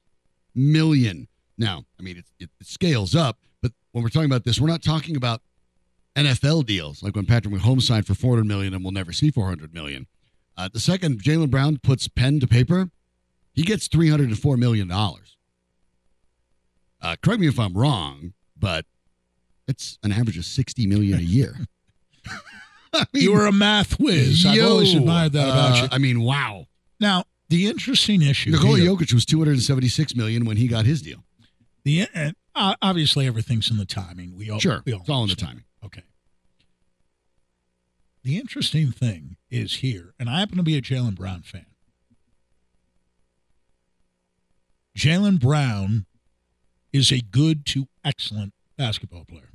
[0.54, 1.28] million.
[1.58, 4.68] Now, I mean, it, it, it scales up, but when we're talking about this, we're
[4.68, 5.42] not talking about
[6.26, 9.30] NFL deals like when Patrick Mahomes signed for four hundred million and we'll never see
[9.30, 10.06] four hundred million.
[10.56, 12.90] Uh, the second Jaylen Brown puts pen to paper,
[13.52, 15.36] he gets three hundred and four million dollars.
[17.00, 18.84] Uh, correct me if I'm wrong, but
[19.68, 21.54] it's an average of sixty million a year.
[22.92, 24.44] I mean, You were a math whiz.
[24.46, 25.88] I've always admired that about uh, you.
[25.92, 26.66] I mean, wow.
[26.98, 30.66] Now, the interesting issue Nikola here, Jokic was two hundred and seventy-six million when he
[30.68, 31.22] got his deal.
[31.84, 32.08] the
[32.54, 34.36] uh, obviously everything's in the timing.
[34.36, 35.64] We all Sure, we all it's all in the timing.
[35.84, 36.02] Okay.
[38.22, 41.66] The interesting thing is here, and I happen to be a Jaylen Brown fan.
[44.96, 46.06] Jaylen Brown
[46.92, 49.52] is a good to excellent basketball player.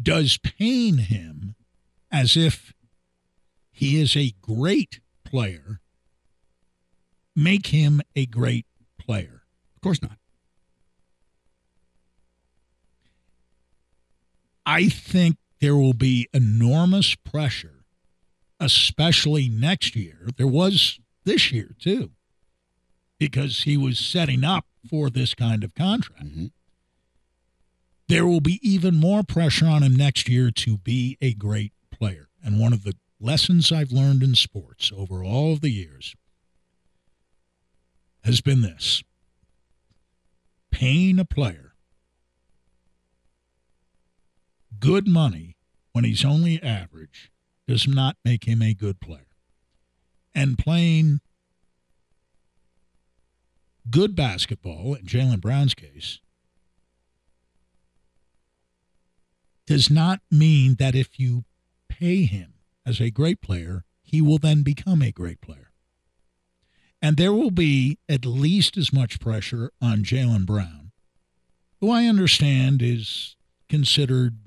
[0.00, 1.54] Does pain him
[2.10, 2.72] as if
[3.70, 5.80] he is a great player
[7.36, 8.66] make him a great
[8.98, 9.42] player?
[9.76, 10.18] Of course not.
[14.68, 17.86] I think there will be enormous pressure,
[18.60, 20.28] especially next year.
[20.36, 22.10] There was this year too,
[23.18, 26.22] because he was setting up for this kind of contract.
[26.22, 26.50] Mhm.
[28.08, 32.28] There will be even more pressure on him next year to be a great player.
[32.42, 36.14] And one of the lessons I've learned in sports over all of the years
[38.22, 39.02] has been this
[40.70, 41.67] paying a player
[44.80, 45.56] good money
[45.92, 47.30] when he's only average
[47.66, 49.26] does not make him a good player.
[50.34, 51.20] And playing
[53.90, 56.20] good basketball, in Jaylen Brown's case,
[59.66, 61.44] does not mean that if you
[61.88, 62.54] pay him
[62.86, 65.70] as a great player, he will then become a great player.
[67.02, 70.92] And there will be at least as much pressure on Jaylen Brown,
[71.80, 73.36] who I understand is
[73.68, 74.38] considered,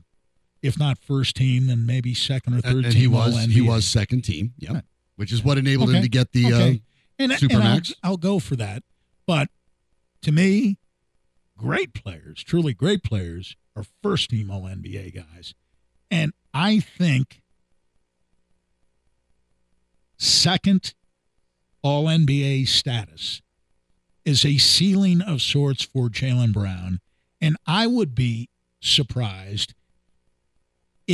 [0.62, 3.02] if not first team, then maybe second or third and team.
[3.02, 4.54] he was he was second team.
[4.60, 4.74] Yep.
[4.74, 4.84] Right.
[5.15, 6.82] Which is what enabled him to get the Okay.
[7.19, 7.50] uh, and, Supermax?
[7.54, 8.84] and I'll, I'll go for that.
[9.28, 9.50] But
[10.24, 10.78] to me,
[11.58, 15.54] great players, truly great players, are first team All NBA guys.
[16.10, 17.41] And I think
[20.17, 20.93] second
[21.84, 23.41] All NBA status
[24.26, 27.00] is a ceiling of sorts for Jaylen Brown.
[27.39, 29.74] And I would be surprised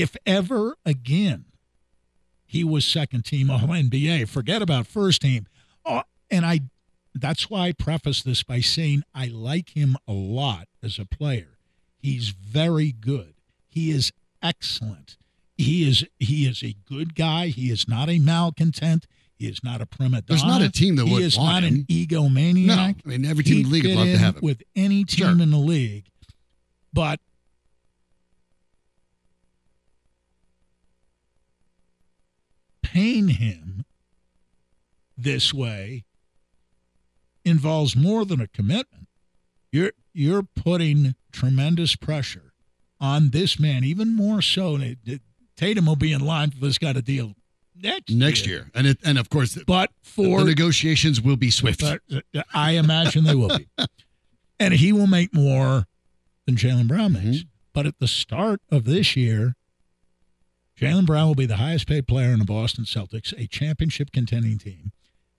[0.02, 1.46] if ever again
[2.46, 4.28] he was second team All NBA.
[4.30, 5.48] Forget about first team.
[5.86, 6.62] Oh, and I
[7.14, 11.58] that's why I preface this by saying I like him a lot as a player.
[12.00, 13.34] He's very good.
[13.68, 15.18] He is excellent.
[15.58, 17.48] He is he is a good guy.
[17.48, 19.08] He is not a malcontent.
[19.38, 20.24] He is not a prima donna.
[20.28, 21.76] There's not a team that he would is want not him.
[21.76, 22.66] an egomaniac.
[22.66, 24.42] No, I mean every team in the league He'd love to have him.
[24.42, 25.42] with any team Sure.
[25.42, 26.06] in the league.
[26.94, 27.20] But
[32.94, 33.86] paying him
[35.18, 36.06] this way
[37.44, 39.08] involves more than a commitment.
[39.72, 42.54] You're you're putting tremendous pressure
[43.00, 44.80] on this man, even more so.
[45.56, 47.34] Tatum will be in line for this kind of deal
[47.76, 48.70] next next year.
[48.74, 51.84] And it and of course But for the negotiations will be swift.
[51.84, 51.98] uh,
[52.54, 53.68] I imagine they will be.
[54.60, 55.86] And he will make more
[56.48, 57.46] than Jaylen Brown makes.
[57.74, 59.56] But at the start of this year,
[60.80, 64.58] Jaylen Brown will be the highest paid player in the Boston Celtics, a championship contending
[64.60, 64.92] team.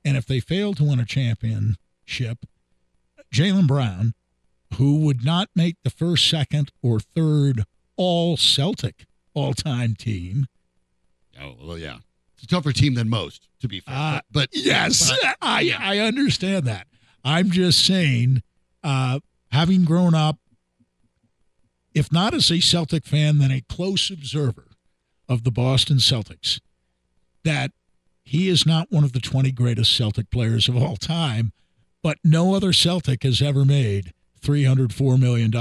[0.05, 2.45] And if they fail to win a championship,
[3.33, 4.15] Jaylen Brown,
[4.77, 7.63] who would not make the first, second, or third
[7.97, 10.47] all Celtic all time team,
[11.41, 11.99] oh well, yeah,
[12.35, 13.95] it's a tougher team than most, to be fair.
[13.95, 15.79] Uh, but, but Yes, but- I yeah.
[15.81, 16.87] I understand that.
[17.25, 18.43] I'm just saying,
[18.83, 19.21] uh,
[19.53, 20.39] having grown up,
[21.95, 24.68] if not as a Celtic fan, then a close observer
[25.29, 26.61] of the Boston Celtics,
[27.45, 27.73] that
[28.23, 31.53] he is not one of the 20 greatest Celtic players of all time,
[32.03, 34.13] but no other Celtic has ever made
[34.43, 35.53] $304 million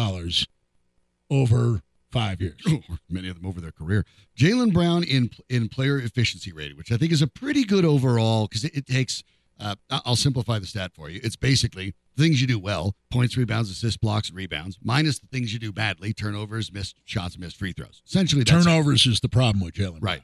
[1.30, 2.62] over five years.
[3.10, 4.06] many of them over their career.
[4.38, 8.48] Jaylen Brown in in player efficiency rating, which I think is a pretty good overall
[8.48, 9.24] because it, it takes.
[9.60, 11.20] Uh, I'll simplify the stat for you.
[11.24, 15.54] It's basically things you do well: points, rebounds, assists, blocks, and rebounds, minus the things
[15.54, 18.02] you do badly: turnovers, missed shots, missed free throws.
[18.08, 18.66] Essentially, that's.
[18.66, 20.00] Turnovers is the problem with Jaylen.
[20.02, 20.22] Right.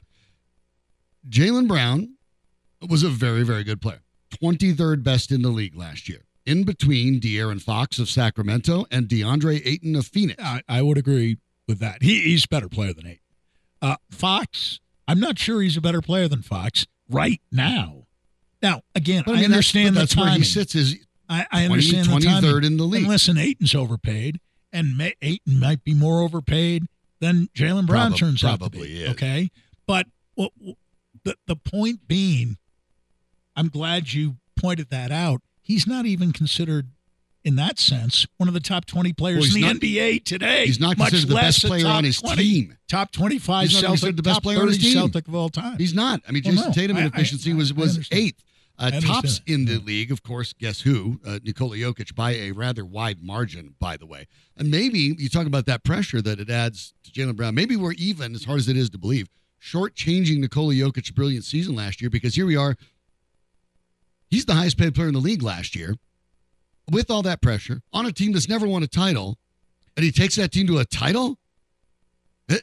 [1.28, 2.16] Jaylen Brown
[2.88, 4.00] was a very, very good player.
[4.42, 6.24] 23rd best in the league last year.
[6.44, 10.42] In between De'Aaron Fox of Sacramento and DeAndre Ayton of Phoenix.
[10.42, 12.02] I, I would agree with that.
[12.02, 13.20] He, he's a better player than Ayton.
[13.80, 18.02] Uh, Fox, I'm not sure he's a better player than Fox right now.
[18.60, 20.96] Now, again, But I, mean, that's- understand the that's where he sits is
[21.28, 22.64] I, I 20 understand the 23rd timing.
[22.64, 23.02] in the league.
[23.02, 24.40] And listen, Ayton's overpaid,
[24.72, 26.84] and May, Ayton might be more overpaid
[27.20, 29.02] than Jaylen Brown turns out to probably be.
[29.04, 29.10] is.
[29.12, 29.50] Okay,
[29.86, 30.06] but
[30.36, 32.58] the the point being,
[33.56, 35.40] I'm glad you pointed that out.
[35.62, 36.88] He's not even considered.
[37.46, 40.64] In that sense, one of the top 20 players Well, in the not- NBA today.
[40.64, 42.78] he's not considered the best player on his 20, team.
[42.88, 44.94] Top 25 He's not Celtic, the best player on his team.
[44.94, 45.76] Celtic of all time.
[45.76, 46.22] He's not.
[46.26, 48.42] I mean, Well, Jayson no, Tatum in efficiency was was eighth.
[48.76, 50.52] Uh, tops in the league, of course.
[50.52, 51.20] Guess who?
[51.24, 54.26] Uh, Nikola Jokic by a rather wide margin, by the way.
[54.56, 57.54] And maybe you talk about that pressure that it adds to Jaylen Brown.
[57.54, 59.28] Maybe we're even, as hard as it is to believe,
[59.62, 62.76] shortchanging Nikola Jokic's brilliant season last year because here we are.
[64.28, 65.96] He's the highest paid player in the league last year,
[66.90, 69.38] with all that pressure on a team that's never won a title,
[69.96, 71.38] and he takes that team to a title.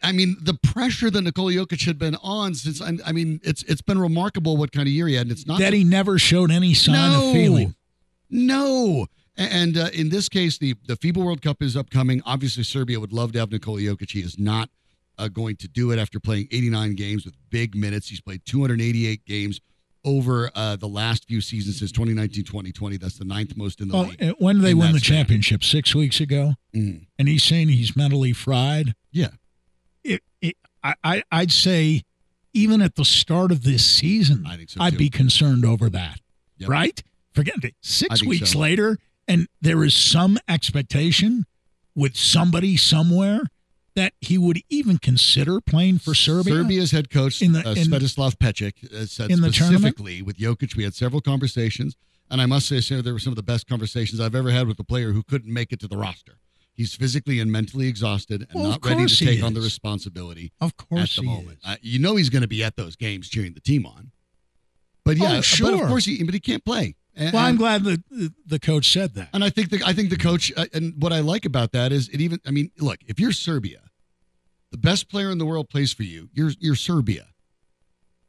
[0.03, 3.81] I mean, the pressure that Nikola Jokic had been on since I mean, it's it's
[3.81, 6.51] been remarkable what kind of year he had, and it's not that he never showed
[6.51, 7.75] any sign no, of feeling.
[8.29, 9.07] No.
[9.37, 12.21] And uh, in this case, the the FIBA World Cup is upcoming.
[12.25, 14.11] Obviously, Serbia would love to have Nikola Jokic.
[14.11, 14.69] He is not
[15.17, 18.09] uh, going to do it after playing 89 games with big minutes.
[18.09, 19.59] He's played 288 games
[20.03, 22.97] over uh, the last few seasons since 2019 2020.
[22.97, 24.35] That's the ninth most in the Oh, league.
[24.39, 25.63] when did they in win the championship?
[25.63, 27.07] Six weeks ago, Mm.
[27.17, 28.93] and he's saying he's mentally fried.
[29.11, 29.29] Yeah.
[30.03, 32.03] It, it, I, I, I'd say,
[32.53, 34.97] even at the start of this season, I think so, I'd too.
[34.99, 36.19] be concerned over that.
[36.57, 36.69] Yep.
[36.69, 37.03] Right?
[37.33, 37.75] Forget it.
[37.81, 38.59] Six weeks so.
[38.59, 41.45] later, and there is some expectation
[41.95, 43.41] with somebody somewhere
[43.95, 46.55] that he would even consider playing for Serbia.
[46.55, 50.37] Serbia's head coach, In the- uh, in- Svetislav Pesic, uh, said in the specifically with
[50.37, 51.95] Jokic, we had several conversations,
[52.29, 54.67] and I must say, sir, there were some of the best conversations I've ever had
[54.67, 56.37] with a player who couldn't make it to the roster.
[56.81, 60.75] He's physically and mentally exhausted and Well, not ready to take on the responsibility Of
[60.77, 61.59] course, at the he moment.
[61.63, 61.69] is.
[61.71, 64.09] Uh, you know he's going to be at those games cheering the team on.
[65.05, 65.87] But yeah, Oh, but of sure.
[65.87, 66.95] course he, but he can't play.
[67.15, 68.01] And, well, I'm glad the,
[68.47, 69.29] the coach said that.
[69.33, 71.91] and I think the I think the coach uh, and what I like about that
[71.91, 73.81] is it even I mean look if you're Serbia,
[74.71, 76.29] the best player in the world plays for you.
[76.33, 77.27] You're you're Serbia.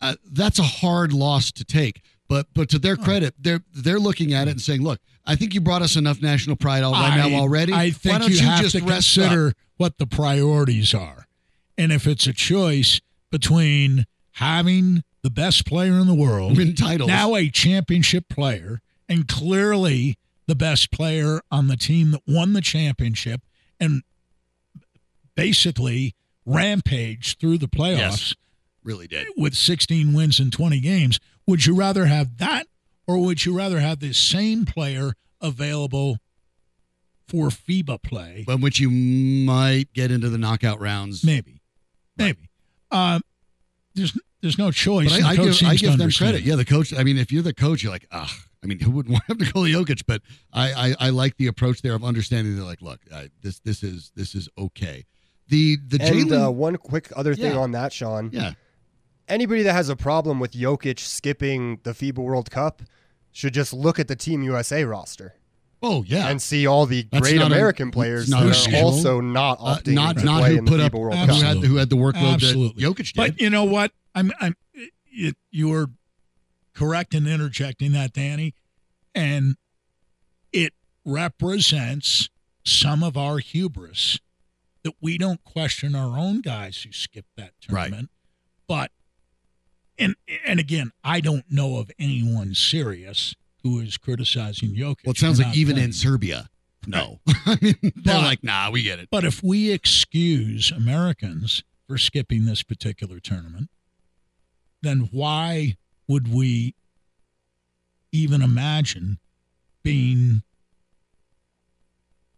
[0.00, 2.02] Uh, that's a hard loss to take.
[2.32, 5.52] But but to their credit, they're they're looking at it and saying, look, I think
[5.52, 7.74] you brought us enough national pride all right I- now already.
[7.74, 11.26] I Why don't you, you, have just to consider what the priorities are.
[11.76, 16.56] And if it's a choice between having the best player in the world,
[17.06, 20.16] now a championship player, and clearly
[20.46, 23.42] the best player on the team that won the championship
[23.78, 24.04] and
[25.34, 26.14] basically
[26.46, 28.34] rampaged through the playoffs Yes.
[28.84, 29.26] Really did.
[29.36, 31.20] with 16 wins in 20 games.
[31.46, 32.66] Would you rather have that
[33.06, 36.18] or would you rather have this same player available
[37.28, 38.44] for FIBA play?
[38.46, 41.24] But which you might get into the knockout rounds.
[41.24, 41.60] Maybe.
[42.16, 42.48] Maybe.
[42.90, 43.22] Um,
[43.94, 45.10] there's there's no choice.
[45.12, 46.46] But I, I the coach give, I give them understand credit.
[46.46, 46.92] Yeah, the coach.
[46.96, 48.32] I mean, if you're the coach, you're like, ah.
[48.62, 50.02] I mean, who wouldn't want him to go Jokic?
[50.06, 52.54] But I, I, I like the approach there of understanding.
[52.56, 55.04] They're like, look, uh, this, this is, this is okay.
[55.48, 56.46] The, the And Jaylen.
[56.46, 57.58] uh, one quick other thing Yeah.
[57.58, 58.30] on that, Shawn.
[58.32, 58.52] yeah,
[59.32, 62.82] Anybody that has a problem with Jokic skipping the FIBA World Cup
[63.32, 65.34] should just look at the Team USA roster
[65.82, 68.74] oh yeah, and see all the That's great American it's players not that unusual.
[68.76, 71.18] are also not Uh, not to not play who in the put FIBA up, World
[71.18, 71.36] who Cup.
[71.36, 72.84] had, who had the workload Absolutely.
[72.84, 73.16] that Jokic did.
[73.16, 73.92] But you know what?
[74.14, 74.54] I'm I'm
[75.14, 75.86] it, you are
[76.74, 78.54] correct in interjecting that, Danny,
[79.14, 79.56] and
[80.52, 80.74] it
[81.06, 82.28] represents
[82.64, 84.18] some of our hubris
[84.82, 87.84] that we don't question our own guys who skip that Right.
[87.84, 88.10] tournament.
[88.68, 88.90] But
[89.98, 90.14] and
[90.46, 95.04] and again, I don't know of anyone serious who is criticizing Jokic.
[95.06, 95.88] well, it sounds like even playing.
[95.88, 96.48] in Serbia,
[96.86, 97.20] no.
[97.46, 99.08] I mean, they're But- like, nah, we get it.
[99.10, 103.70] But if we excuse Americans for skipping this particular tournament,
[104.82, 105.76] then why
[106.08, 106.74] would we
[108.10, 109.18] even imagine
[109.82, 110.42] being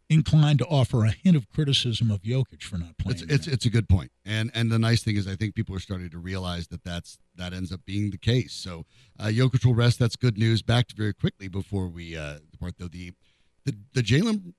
[0.08, 3.20] inclined to offer a hint of criticism of Jokic for not playing?
[3.22, 5.74] It's it's it's a good point, and and the nice thing is, I think people
[5.74, 8.52] are starting to realize that that's that ends up being the case.
[8.52, 8.84] So,
[9.18, 9.98] uh, Jokic will rest.
[9.98, 10.62] That's good news.
[10.62, 13.12] Back to very quickly before we uh, depart, though the
[13.64, 14.54] the the Jaylen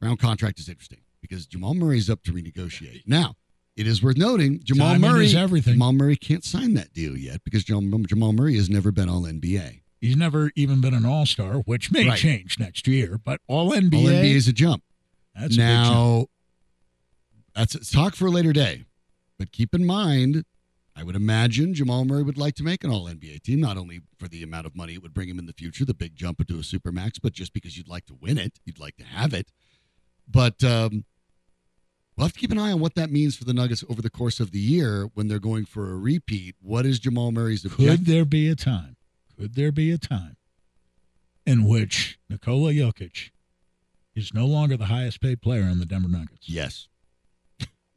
[0.00, 3.34] Brown contract is interesting because Jamal Murray is up to renegotiate now.
[3.76, 5.74] It is worth noting Jamal Timing Murray is everything.
[5.74, 9.22] Jamal Murray can't sign that deal yet because Jamal, Jamal Murray has never been All
[9.22, 9.80] NBA.
[10.04, 12.18] He's never even been an All Star, which may Right.
[12.18, 13.18] change next year.
[13.18, 14.82] But All NBA, All NBA is a jump.
[15.34, 15.58] that's a jump.
[15.58, 16.26] now
[17.54, 18.84] that's it's talk for a later day
[19.38, 20.44] but keep in mind
[20.96, 24.00] i would imagine jamal murray would like to make an all nba team not only
[24.18, 26.40] for the amount of money it would bring him in the future the big jump
[26.40, 29.04] into a super max but just because you'd like to win it you'd like to
[29.04, 29.50] have it
[30.28, 31.04] but um
[32.16, 34.08] We'll have to keep an eye on what that means for the Nuggets over the
[34.08, 36.54] course of the year when they're going for a repeat.
[36.62, 38.06] What is Jamal Murray's Could objective?
[38.06, 38.93] there be a time?
[39.38, 40.36] Could there be a time
[41.46, 43.30] in which Nikola Jokic
[44.14, 46.48] is no longer the highest paid player on the Denver Nuggets?
[46.48, 46.88] Yes.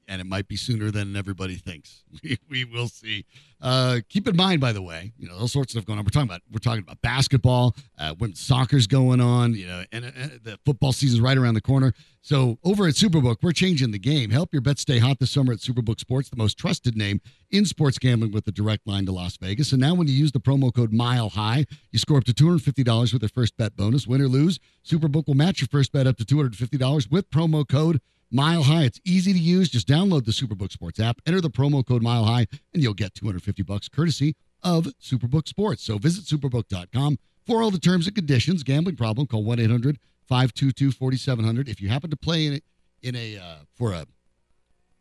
[0.07, 2.03] And it might be sooner than everybody thinks.
[2.49, 3.25] We, will see.
[3.61, 6.05] Uh, keep in mind, by the way, you know, all sorts of stuff going on.
[6.05, 10.05] We're talking about we're talking about basketball, uh, women's soccer's going on, you know, and,
[10.05, 11.93] and the football season's right around the corner.
[12.21, 14.31] So over at Superbook, we're changing the game.
[14.31, 17.65] Help your bet stay hot this summer at Superbook Sports, the most trusted name in
[17.65, 19.71] sports gambling with a direct line to Las Vegas.
[19.71, 23.13] And now when you use the promo code Mile High, you score up to $250
[23.13, 24.07] with their first bet bonus.
[24.07, 28.01] Win or lose, Superbook will match your first bet up to $250 with promo code
[28.31, 28.83] Mile High.
[28.83, 29.69] It's easy to use.
[29.69, 33.13] Just download the Superbook Sports app, enter the promo code Mile High, and you'll get
[33.15, 35.83] 250 bucks courtesy of Superbook Sports.
[35.83, 38.63] So visit superbook.com for all the terms and conditions.
[38.63, 39.27] Gambling problem?
[39.27, 41.69] Call 1 800 522 4700.
[41.69, 42.61] If you happen to play in a,
[43.01, 44.05] in a uh, for a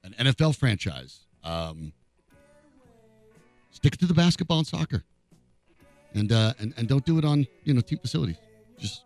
[0.05, 1.93] an NFL franchise, um,
[3.72, 5.03] stick to the basketball and soccer,
[6.14, 8.37] and uh, and and don't do it on you know team facilities.
[8.79, 9.03] Just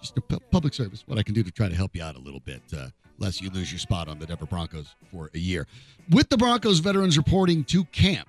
[0.00, 1.02] just a public service.
[1.06, 2.62] What I can do to try to help you out a little bit.
[2.76, 2.88] Uh,
[3.18, 5.66] lest you lose your spot on the Denver Broncos for a year.
[6.10, 8.28] With the Broncos veterans reporting to camp,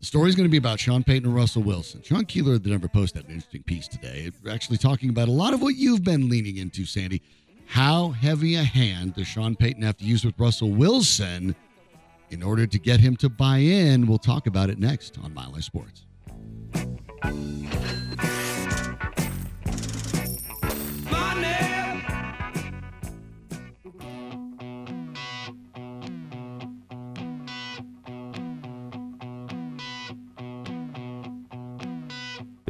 [0.00, 2.02] the story is going to be about Sean Payton and Russell Wilson.
[2.02, 5.32] Sean Keeler of the Denver Post had an interesting piece today, actually talking about a
[5.32, 7.20] lot of what you've been leaning into, Sandy.
[7.66, 11.54] How heavy a hand does Sean Payton have to use with Russell Wilson
[12.30, 14.06] in order to get him to buy in?
[14.06, 16.06] We'll talk about it next on Mile High Sports.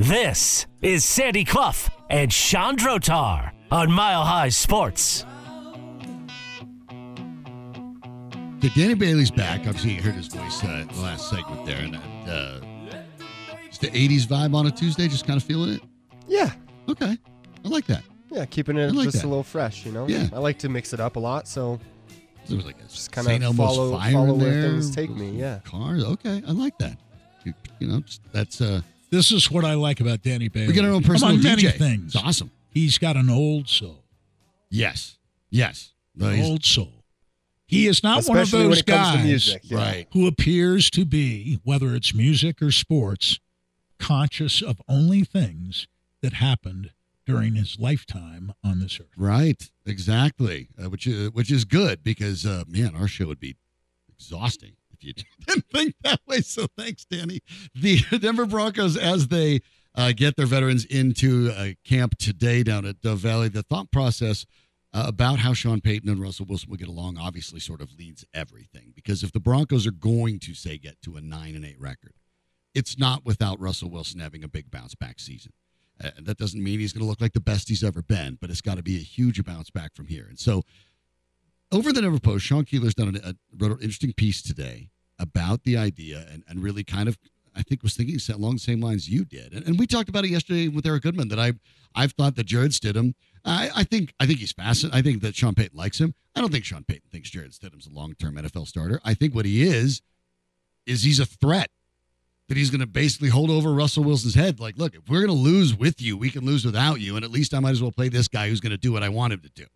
[0.08, 1.74] This is Sandy Clough
[2.08, 5.26] and Shawn Drotar on Mile High Sports.
[8.56, 9.60] Okay, Danny Bailey's back.
[9.66, 12.60] Obviously, you heard his voice uh, in the last segment there, and uh,
[13.66, 15.08] it's the '80s vibe on a Tuesday.
[15.08, 15.82] Just kind of feeling it.
[16.26, 16.52] Yeah.
[16.88, 17.18] Okay,
[17.64, 18.02] I like that.
[18.30, 19.24] Yeah, keeping it like just that.
[19.26, 20.06] a little fresh, you know?
[20.08, 20.28] Yeah.
[20.32, 21.78] I like to mix it up a lot, so
[22.46, 24.70] There was like a Just kinda Elmo's follow- fire follow in where there.
[24.70, 25.60] things take me, yeah.
[25.64, 26.02] Cars.
[26.04, 26.98] Okay, I like that.
[27.44, 28.80] You, you know, just, that's uh,
[29.10, 30.68] This is what I like about Danny Bailey.
[30.68, 31.78] we get our own personal Among many DJ.
[31.78, 32.14] things.
[32.14, 32.50] It's awesome.
[32.70, 34.04] He's got an old soul.
[34.70, 35.16] Yes,
[35.50, 35.92] yes.
[36.14, 36.92] No, An old soul.
[37.66, 39.62] He is not one of those guys music.
[39.64, 39.76] yeah.
[39.78, 40.06] right.
[40.12, 43.38] who appears to be, whether it's music or sports,
[43.98, 45.86] conscious of only things
[46.22, 46.90] that happened
[47.26, 49.08] during his lifetime on this earth.
[49.18, 50.68] Right, exactly.
[50.82, 53.56] Uh, which is which is good because uh, man, our show would be
[54.08, 54.72] exhausting
[55.46, 56.40] didn't think that way.
[56.40, 57.40] So thanks, Danny.
[57.74, 59.60] The Denver Broncos, as they
[59.94, 64.46] uh, get their veterans into uh, camp today down at Dove Valley, the thought process
[64.92, 68.24] uh, about how Sean Payton and Russell Wilson will get along obviously sort of leads
[68.32, 71.80] everything because if the Broncos are going to say get to a nine and eight
[71.80, 72.14] record,
[72.74, 75.52] it's not without Russell Wilson having a big bounce back season.
[76.02, 78.50] Uh, that doesn't mean he's going to look like the best he's ever been, but
[78.50, 80.26] it's got to be a huge bounce back from here.
[80.28, 80.62] And so,
[81.72, 85.64] over the Denver Post, Sean Keeler's done an, a, wrote an interesting piece today about
[85.64, 87.18] the idea and, and really kind of,
[87.54, 89.52] I think, was thinking along the same lines you did.
[89.52, 91.52] And, and we talked about it yesterday with Eric Goodman that I
[91.94, 93.14] I've thought that Jarrett Stidham,
[93.44, 94.98] I, I think I think he's fascinating.
[94.98, 96.14] I think that Sean Payton likes him.
[96.34, 99.00] I don't think Sean Payton thinks Jarrett Stidham's a long term NFL starter.
[99.04, 100.02] I think what he is
[100.86, 101.70] is he's a threat
[102.48, 104.58] that he's going to basically hold over Russell Wilson's head.
[104.58, 107.16] Like, look, if we're going to lose with you, we can lose without you.
[107.16, 109.02] And at least I might as well play this guy who's going to do what
[109.02, 109.66] I want him to do.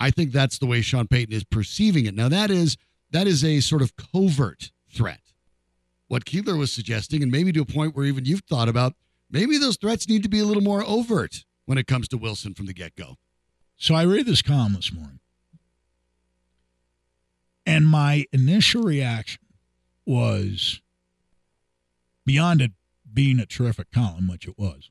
[0.00, 2.14] I think that's the way Sean Payton is perceiving it.
[2.14, 2.78] Now, that is
[3.10, 5.20] that is a sort of covert threat.
[6.08, 8.94] What Keeler was suggesting, and maybe to a point where even you've thought about,
[9.30, 12.54] maybe those threats need to be a little more overt when it comes to Wilson
[12.54, 13.16] from the get go.
[13.76, 15.20] So I read this column this morning,
[17.66, 19.42] and my initial reaction
[20.06, 20.80] was
[22.24, 22.72] beyond it
[23.12, 24.90] being a terrific column, which it was.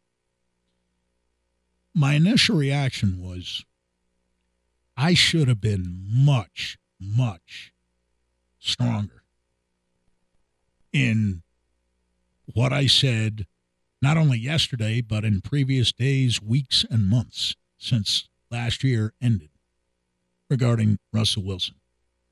[1.93, 3.66] My initial reaction was
[5.02, 7.72] I should have been much, much
[8.60, 9.24] stronger
[10.91, 11.41] in
[12.54, 13.45] what I said,
[14.02, 19.52] not only yesterday, but in previous days, weeks, and months since last year ended
[20.50, 21.76] regarding Russell Wilson.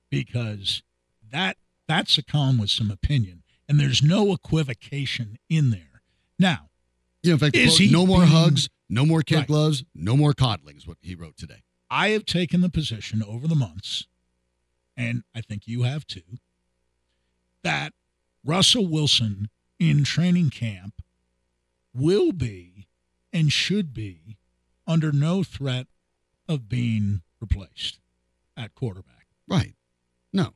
[0.10, 0.84] Because
[1.32, 1.56] that
[1.88, 6.02] that's a column with some opinion, and there's no equivocation in there.
[6.38, 6.70] Now,
[7.24, 9.48] know, in fact, Is quote, he no more being- hugs, no more kid Right.
[9.48, 11.64] gloves, no more coddling is what he wrote today.
[11.90, 14.08] I have taken the position over the months,
[14.96, 16.40] and I think you have too,
[17.64, 17.94] that
[18.44, 21.02] Russell Wilson in training camp
[21.94, 22.88] will be
[23.32, 24.38] and should be
[24.86, 25.88] under no threat
[26.48, 28.00] of being replaced
[28.56, 29.28] at quarterback.
[29.48, 29.76] Right.
[30.34, 30.54] No.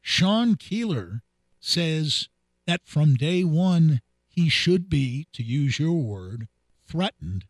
[0.00, 1.22] Sean Keeler
[1.60, 2.28] says
[2.66, 6.48] that from day one, he should be, to use your word,
[6.86, 7.44] threatened.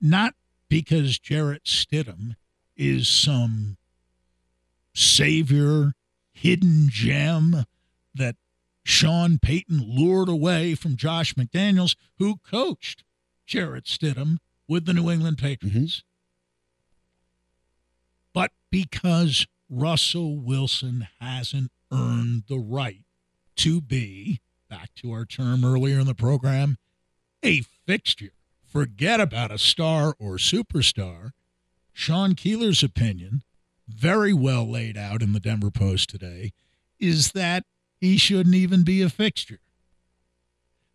[0.00, 0.34] Not
[0.74, 2.34] because Jarrett Stidham
[2.76, 3.76] is some
[4.92, 5.92] savior,
[6.32, 7.64] hidden gem
[8.12, 8.34] that
[8.82, 13.04] Sean Payton lured away from Josh McDaniels, who coached
[13.46, 16.02] Jarrett Stidham with the New England Patriots mm-hmm.
[18.32, 23.04] but because Russell Wilson hasn't earned the right
[23.58, 26.78] to be, back to our term earlier in the program,
[27.44, 28.32] a fixture.
[28.74, 31.30] Forget about a star or superstar.
[31.92, 33.44] Sean Keeler's opinion,
[33.86, 36.52] very well laid out in the Denver Post today,
[36.98, 37.66] is that
[38.00, 39.60] he shouldn't even be a fixture.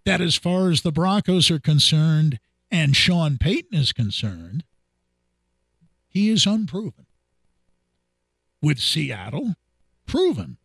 [0.03, 4.65] That as far as the Broncos are concerned and Sean Payton is concerned,
[6.09, 7.05] he is unproven
[8.61, 9.53] with Seattle,
[10.05, 10.57] proven,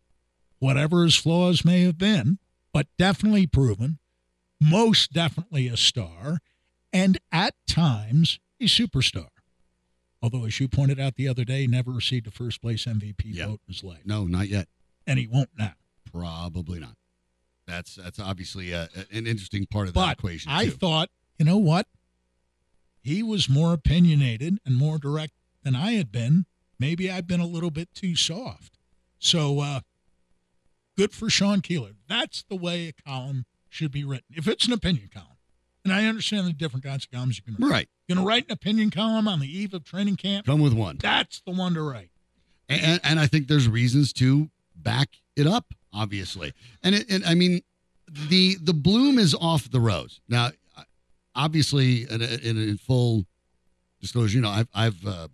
[0.59, 2.39] whatever his flaws may have been,
[2.73, 3.99] but definitely proven,
[4.59, 6.39] most definitely a star,
[6.95, 9.27] and at times a superstar.
[10.21, 13.47] Although, as you pointed out the other day, never received a first place MVP Yeah.
[13.47, 14.67] vote in his life, No, not yet.
[15.05, 15.73] and he won't now.
[16.11, 16.95] Probably not.
[17.67, 21.57] That's that's obviously a, an interesting part of that But equation I thought, you know
[21.57, 21.87] what?
[23.01, 25.33] He was more opinionated and more direct
[25.63, 26.45] than I had been.
[26.79, 28.77] Maybe I've been a little bit too soft.
[29.19, 29.79] So, uh,
[30.97, 31.91] good for Sean Keeler.
[32.07, 34.27] That's the way a column should be written.
[34.35, 35.34] If it's an opinion column,
[35.85, 37.71] and I understand the different kinds of columns you can write.
[37.71, 37.89] right.
[38.07, 40.45] You're going to write an opinion column on the eve of training camp.
[40.45, 40.97] Come with one.
[40.99, 42.09] That's the one to write.
[42.67, 46.53] and, and I think there's reasons to back it up, obviously.
[46.83, 47.61] And it, and I mean,
[48.29, 50.51] the the bloom is off the rose now.
[51.37, 53.25] Obviously, in, in, in full
[53.99, 55.27] disclosure, you know, I've I've uh,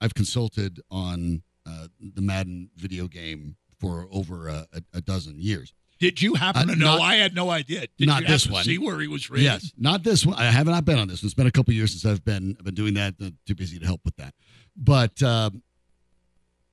[0.00, 5.72] I've consulted on uh, the Madden video game for over a, a dozen years.
[5.98, 6.96] Did you happen Uh, to know?
[6.96, 7.86] not- I had no idea.
[7.96, 8.64] Did not you this one.
[8.64, 9.44] see where he was rated?
[9.44, 10.38] Yes, not this one.
[10.38, 11.22] I have not been on this.
[11.24, 13.14] It's been a couple years since I've been I've been doing that.
[13.20, 14.34] uh, Too busy to help with that.
[14.76, 15.52] But a-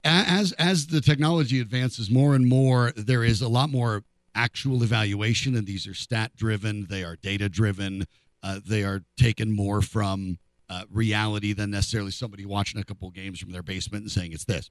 [0.04, 4.04] as as the technology advances more and more, there is a lot more
[4.36, 6.86] actual evaluation, and these are stat driven.
[6.90, 8.06] They are data driven.
[8.44, 10.38] Uh, they are taken more from
[10.70, 14.46] uh, reality than necessarily somebody watching a couple games from their basement and saying it's
[14.46, 14.70] this.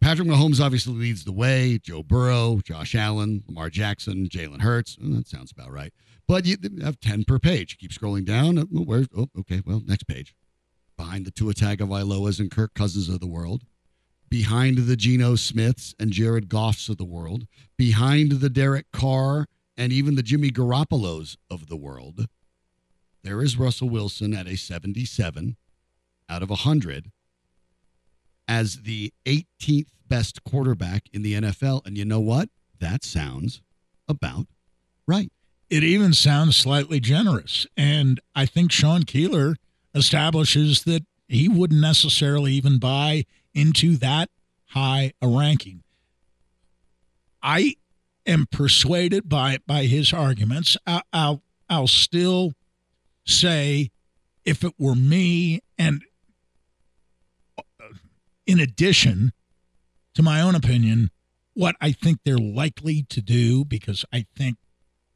[0.00, 1.78] Patrick Mahomes obviously leads the way.
[1.78, 4.96] Joe Burrow, Josh Allen, Lamar Jackson, Jalen Hurts.
[5.02, 5.92] Oh, that sounds about right.
[6.26, 7.78] But you have 10 per page.
[7.78, 8.58] Keep scrolling down.
[8.58, 9.06] Uh, Where?
[9.16, 9.60] Oh, okay.
[9.66, 10.34] Well, next page.
[10.96, 13.62] Behind the Tua Tagovailoas and Kirk Cousins of the world.
[14.28, 17.46] Behind the Geno Smiths and Jared Goffs of the world.
[17.76, 19.46] Behind the Derek Carr
[19.76, 22.26] and even the Jimmy Garoppolos of the world.
[23.24, 25.56] There is Russell Wilson at a 77
[26.28, 27.10] out of 100
[28.48, 31.86] as the 18th best quarterback in the NFL.
[31.86, 32.48] And you know what?
[32.80, 33.60] That sounds
[34.08, 34.46] about
[35.06, 35.30] right.
[35.68, 37.66] it even sounds slightly generous.
[37.76, 39.56] And I think Sean Keeler
[39.94, 44.30] establishes that he wouldn't necessarily even buy into that
[44.70, 45.82] high a ranking.
[47.42, 47.74] I
[48.26, 50.76] am persuaded by by his arguments.
[50.86, 52.54] I, I'll I'll still
[53.26, 53.90] say,
[54.44, 56.02] if it were me, and
[58.48, 59.32] in addition
[60.14, 61.10] to my own opinion,
[61.54, 64.56] what I think they're likely to do, because I think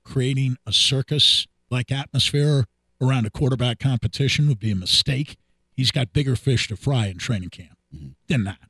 [0.04, 2.66] creating a circus like atmosphere
[3.00, 5.36] around a quarterback competition would be a mistake.
[5.74, 8.14] He's got bigger fish to fry in training camp Mhm.
[8.28, 8.68] than that.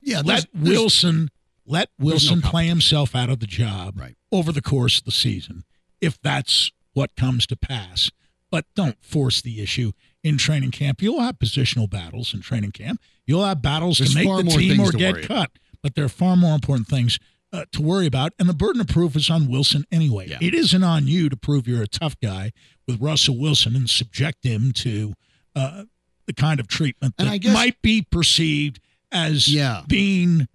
[0.00, 1.30] Yeah, Let Wilson
[1.68, 4.16] let there's no Wilson play himself out of the job Right.
[4.32, 5.64] over the course of the season,
[6.00, 8.10] if that's what comes to pass.
[8.50, 9.92] But don't force the issue
[10.22, 11.02] in training camp.
[11.02, 13.00] You'll have positional battles in training camp.
[13.26, 15.50] You'll have battles There's to make the team or get cut.
[15.82, 17.18] But there are far more important things
[17.52, 18.32] uh, to worry about.
[18.38, 20.28] And the burden of proof is on Wilson anyway.
[20.28, 20.38] Yeah.
[20.40, 22.52] It isn't on you to prove you're a tough guy
[22.86, 25.14] with Russell Wilson and subject him to
[25.54, 25.84] uh,
[26.26, 28.80] the kind of treatment that guess- might be perceived
[29.12, 29.82] as Yeah.
[29.88, 30.48] being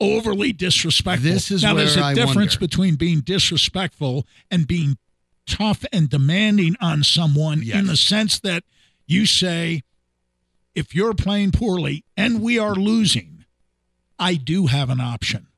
[0.00, 1.30] overly disrespectful.
[1.30, 2.58] This is now, there's a difference wonder.
[2.58, 4.98] between being disrespectful and being
[5.46, 7.76] tough and demanding on someone Yes.
[7.78, 8.64] in the sense that
[9.06, 9.82] you say,
[10.74, 13.44] if you're playing poorly and we are losing,
[14.18, 15.48] I do have an option.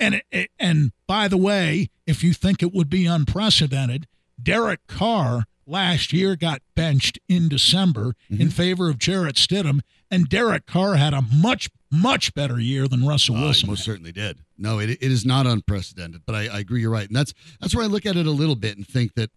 [0.00, 0.22] And
[0.58, 4.06] and by the way, if you think it would be unprecedented,
[4.42, 8.40] Derek Carr last year got benched in December Mm-hmm.
[8.42, 13.06] in favor of Jarrett Stidham, and Derek Carr had a much much better year than
[13.06, 13.68] Russell Uh, Wilson.
[13.68, 13.84] most had.
[13.84, 14.38] certainly did.
[14.58, 16.80] No, it, it is not unprecedented, but I, I agree.
[16.80, 19.14] You're right, and that's that's where I look at it a little bit and think
[19.14, 19.30] that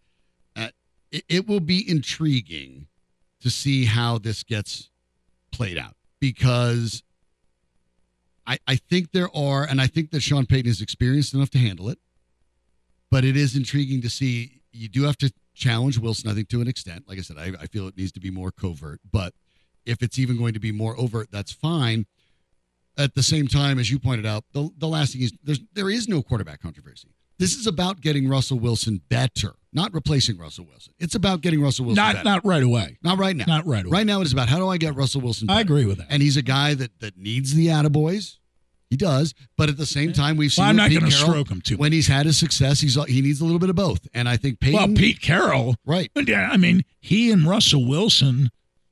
[0.55, 0.69] uh,
[1.11, 2.87] it, it will be intriguing
[3.41, 4.89] to see how this gets
[5.51, 7.03] played out because
[8.45, 11.57] I I think there are, and I think that Sean Payton is experienced enough to
[11.59, 11.99] handle it,
[13.11, 14.61] but it is intriguing to see.
[14.71, 17.05] You do have to challenge Wilson, I think, to an extent.
[17.07, 19.33] Like I said, I, I feel it needs to be more covert, but
[19.85, 22.05] if it's even going to be more overt, that's fine
[22.97, 25.89] at the same time, as you pointed out, the, the last thing is there's there
[25.89, 27.09] is no quarterback controversy.
[27.39, 30.93] This is about getting Russell Wilson better, not replacing Russell Wilson.
[30.97, 32.25] It's about getting Russell Wilson Not better.
[32.25, 32.97] not right away.
[33.03, 33.45] Not right now.
[33.47, 33.99] Not right away.
[33.99, 35.57] Right now, it is about how do I get Russell Wilson better?
[35.59, 36.07] I agree with that.
[36.09, 38.37] And he's a guy that that needs the attaboys.
[38.89, 41.49] He does, but at the same time, we've seen Well, I'm not going to stroke
[41.49, 41.75] him too.
[41.77, 42.79] when he's had his success.
[42.79, 44.77] He's he needs a little bit of both, and I think Peyton.
[44.79, 46.09] well, Pete Carroll, right?
[46.15, 48.49] Yeah, I mean, he and Russell Wilson,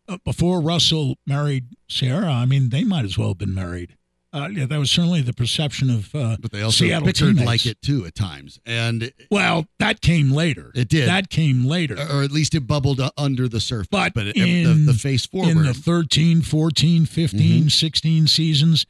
[0.10, 3.96] uh, before Russell married Sarah, I mean, they might as well have been married.
[4.34, 7.46] Uh, yeah, that was certainly the perception of uh, But they also Seattle bickered teammates.
[7.46, 10.74] like it too at times, and Well, that came later.
[10.76, 11.08] It did.
[11.08, 11.96] That came later.
[11.96, 13.88] or at least it bubbled uh, under the surface.
[13.90, 17.68] But but it, in- the, the face forward, in the 13, 14, 15, Mm-hmm.
[17.70, 18.86] 16 seasons,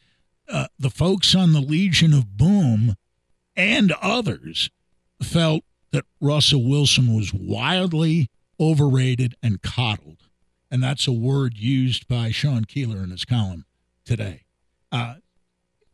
[0.50, 2.96] uh, the folks on the Legion of Boom
[3.56, 4.70] and others
[5.22, 8.30] felt that Russell Wilson was wildly
[8.60, 10.18] overrated and coddled.
[10.72, 13.66] and that's a word used by Sean Keeler in his column
[14.04, 14.44] today.
[14.92, 15.16] Uh,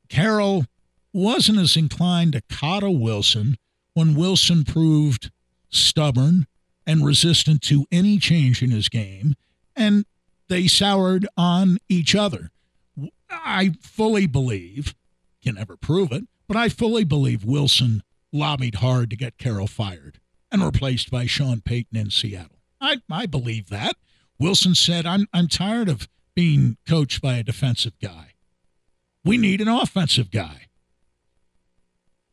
[0.10, 0.66] Carroll
[1.14, 3.58] wasn't as inclined to coddle Wilson
[3.93, 5.30] when Wilson proved
[5.70, 6.47] stubborn
[6.88, 9.36] and resistant to any change in his game,
[9.76, 10.06] and
[10.47, 12.49] they soured on each other.
[13.32, 14.96] I fully believe,
[15.44, 18.04] can never prove it, but I fully believe Wilson
[18.34, 20.20] lobbied hard to get Carroll fired
[20.52, 22.60] and replaced by Sean Payton in Seattle.
[22.80, 23.96] I, I believe that.
[24.40, 28.34] Wilson said, I'm, I'm tired of being coached by a defensive guy.
[29.24, 30.68] We need an offensive guy.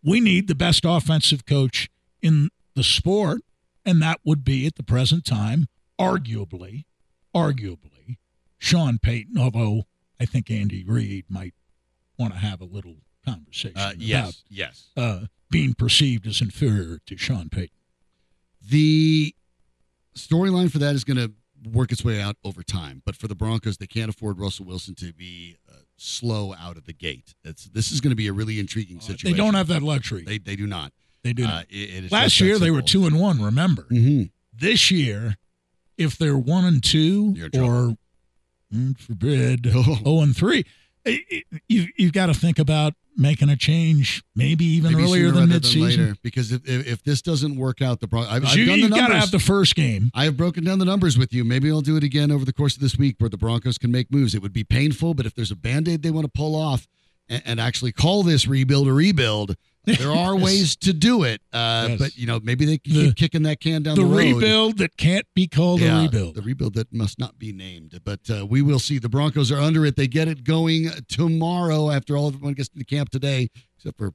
[0.02, 1.90] We need the best offensive coach
[2.22, 3.42] in the sport,
[3.84, 5.66] and that would be at the present time,
[6.00, 6.84] arguably,
[7.34, 8.16] arguably,
[8.58, 9.84] Sean Payton, although
[10.20, 11.54] I think Andy Reid might
[12.18, 14.86] want to have a little conversation Uh, about yes, yes.
[14.96, 17.76] uh, being perceived as inferior to Sean Payton.
[18.66, 19.34] The
[20.16, 21.32] storyline for that is going to
[21.70, 23.02] work its way out over time.
[23.04, 26.84] But for the Broncos, they can't afford Russell Wilson to be uh, slow out of
[26.84, 27.34] the gate.
[27.44, 29.30] That's this is going to be a really intriguing situation.
[29.30, 30.24] They don't have that luxury.
[30.24, 30.92] They they do not.
[31.22, 31.44] They do.
[31.44, 31.66] Uh, not.
[31.70, 33.40] it- it is Last year they were two and one.
[33.40, 34.30] Remember, Mhm.
[34.52, 35.36] this year,
[35.96, 37.98] if they're one and two You're trouble.
[38.72, 39.96] Mm, forbid Oh.
[39.96, 40.64] zero and three,
[41.06, 45.30] eh, eh, you you've got to think about making a change, maybe even Maybe earlier
[45.32, 45.80] than midseason.
[45.82, 48.96] later, because if, if, this doesn't work out, the Broncos, I've, I've you, done the
[48.96, 50.12] have got to have the first game.
[50.14, 51.42] I have broken down the numbers with you.
[51.42, 53.90] Maybe I'll do it again over the course of this week where the Broncos can
[53.90, 54.36] make moves.
[54.36, 56.86] It would be painful, but if there's a band aid they want to pull off
[57.28, 59.54] and, and actually call this rebuild a rebuild,
[59.84, 60.44] there are Yes.
[60.44, 61.40] ways to do it.
[61.52, 61.98] Uh, Yes.
[61.98, 64.10] But, you know, maybe they can The- keep kicking that can down The, road.
[64.18, 66.34] the, rebuild that can't be called Yeah, a rebuild.
[66.34, 67.98] The rebuild that must not be named.
[68.04, 68.98] But uh, we will see.
[68.98, 69.96] The Broncos are under it.
[69.96, 74.12] They get it going tomorrow after all everyone gets to the camp today, except for,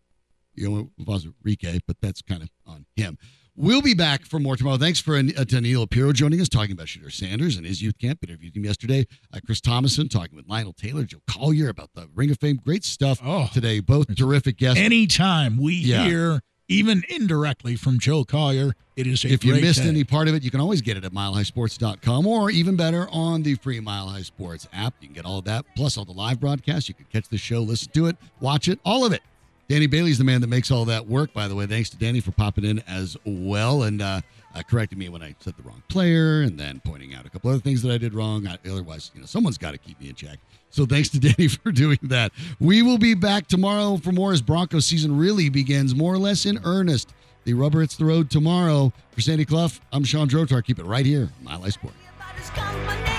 [0.55, 3.18] you know, Uwazurike, but that's kind of on him.
[3.56, 4.78] We'll be back for more tomorrow.
[4.78, 7.99] Thanks for uh, to Neil Piro joining us, talking about Shedeur Sanders and his youth
[7.99, 8.20] camp.
[8.24, 9.06] Interviewed him yesterday.
[9.32, 12.60] Uh, Chris Tomasson talking with Lionel Taylor, Joe Collier about the Ring of Fame.
[12.66, 13.49] Great stuff Oh.
[13.54, 13.80] today.
[13.80, 14.80] Both terrific guests.
[14.80, 16.04] Anytime we Yeah.
[16.08, 19.88] hear, even indirectly from Joe Collier, it is a if you missed day.
[19.88, 23.43] any part of it, you can always get it at milehighsports.com or even better on
[23.43, 24.95] the free Mile High Sports app.
[24.99, 26.89] You can get all of that, plus all the live broadcasts.
[26.89, 29.22] You can catch the show, listen to it, watch it, all of it.
[29.70, 31.66] Danny Bailey's the man that makes all that work, by the way.
[31.66, 34.22] Thanks to Danny for popping in as well and uh,
[34.53, 37.49] uh, correcting me when I said the wrong player and then pointing out a couple
[37.49, 38.45] other things that I did wrong.
[38.45, 40.39] I, otherwise, you know, someone's got to keep me in check.
[40.70, 42.32] So thanks to Danny for doing that.
[42.59, 46.45] We will be back tomorrow for more as Broncos season really begins more or less
[46.45, 47.14] in earnest.
[47.45, 48.93] The rubber hits the road tomorrow.
[49.11, 50.64] For Sandy Clough, I'm Shawn Drotar.
[50.64, 51.30] Keep it right here,
[51.70, 51.95] Sports.
[52.20, 53.12] Everybody's company.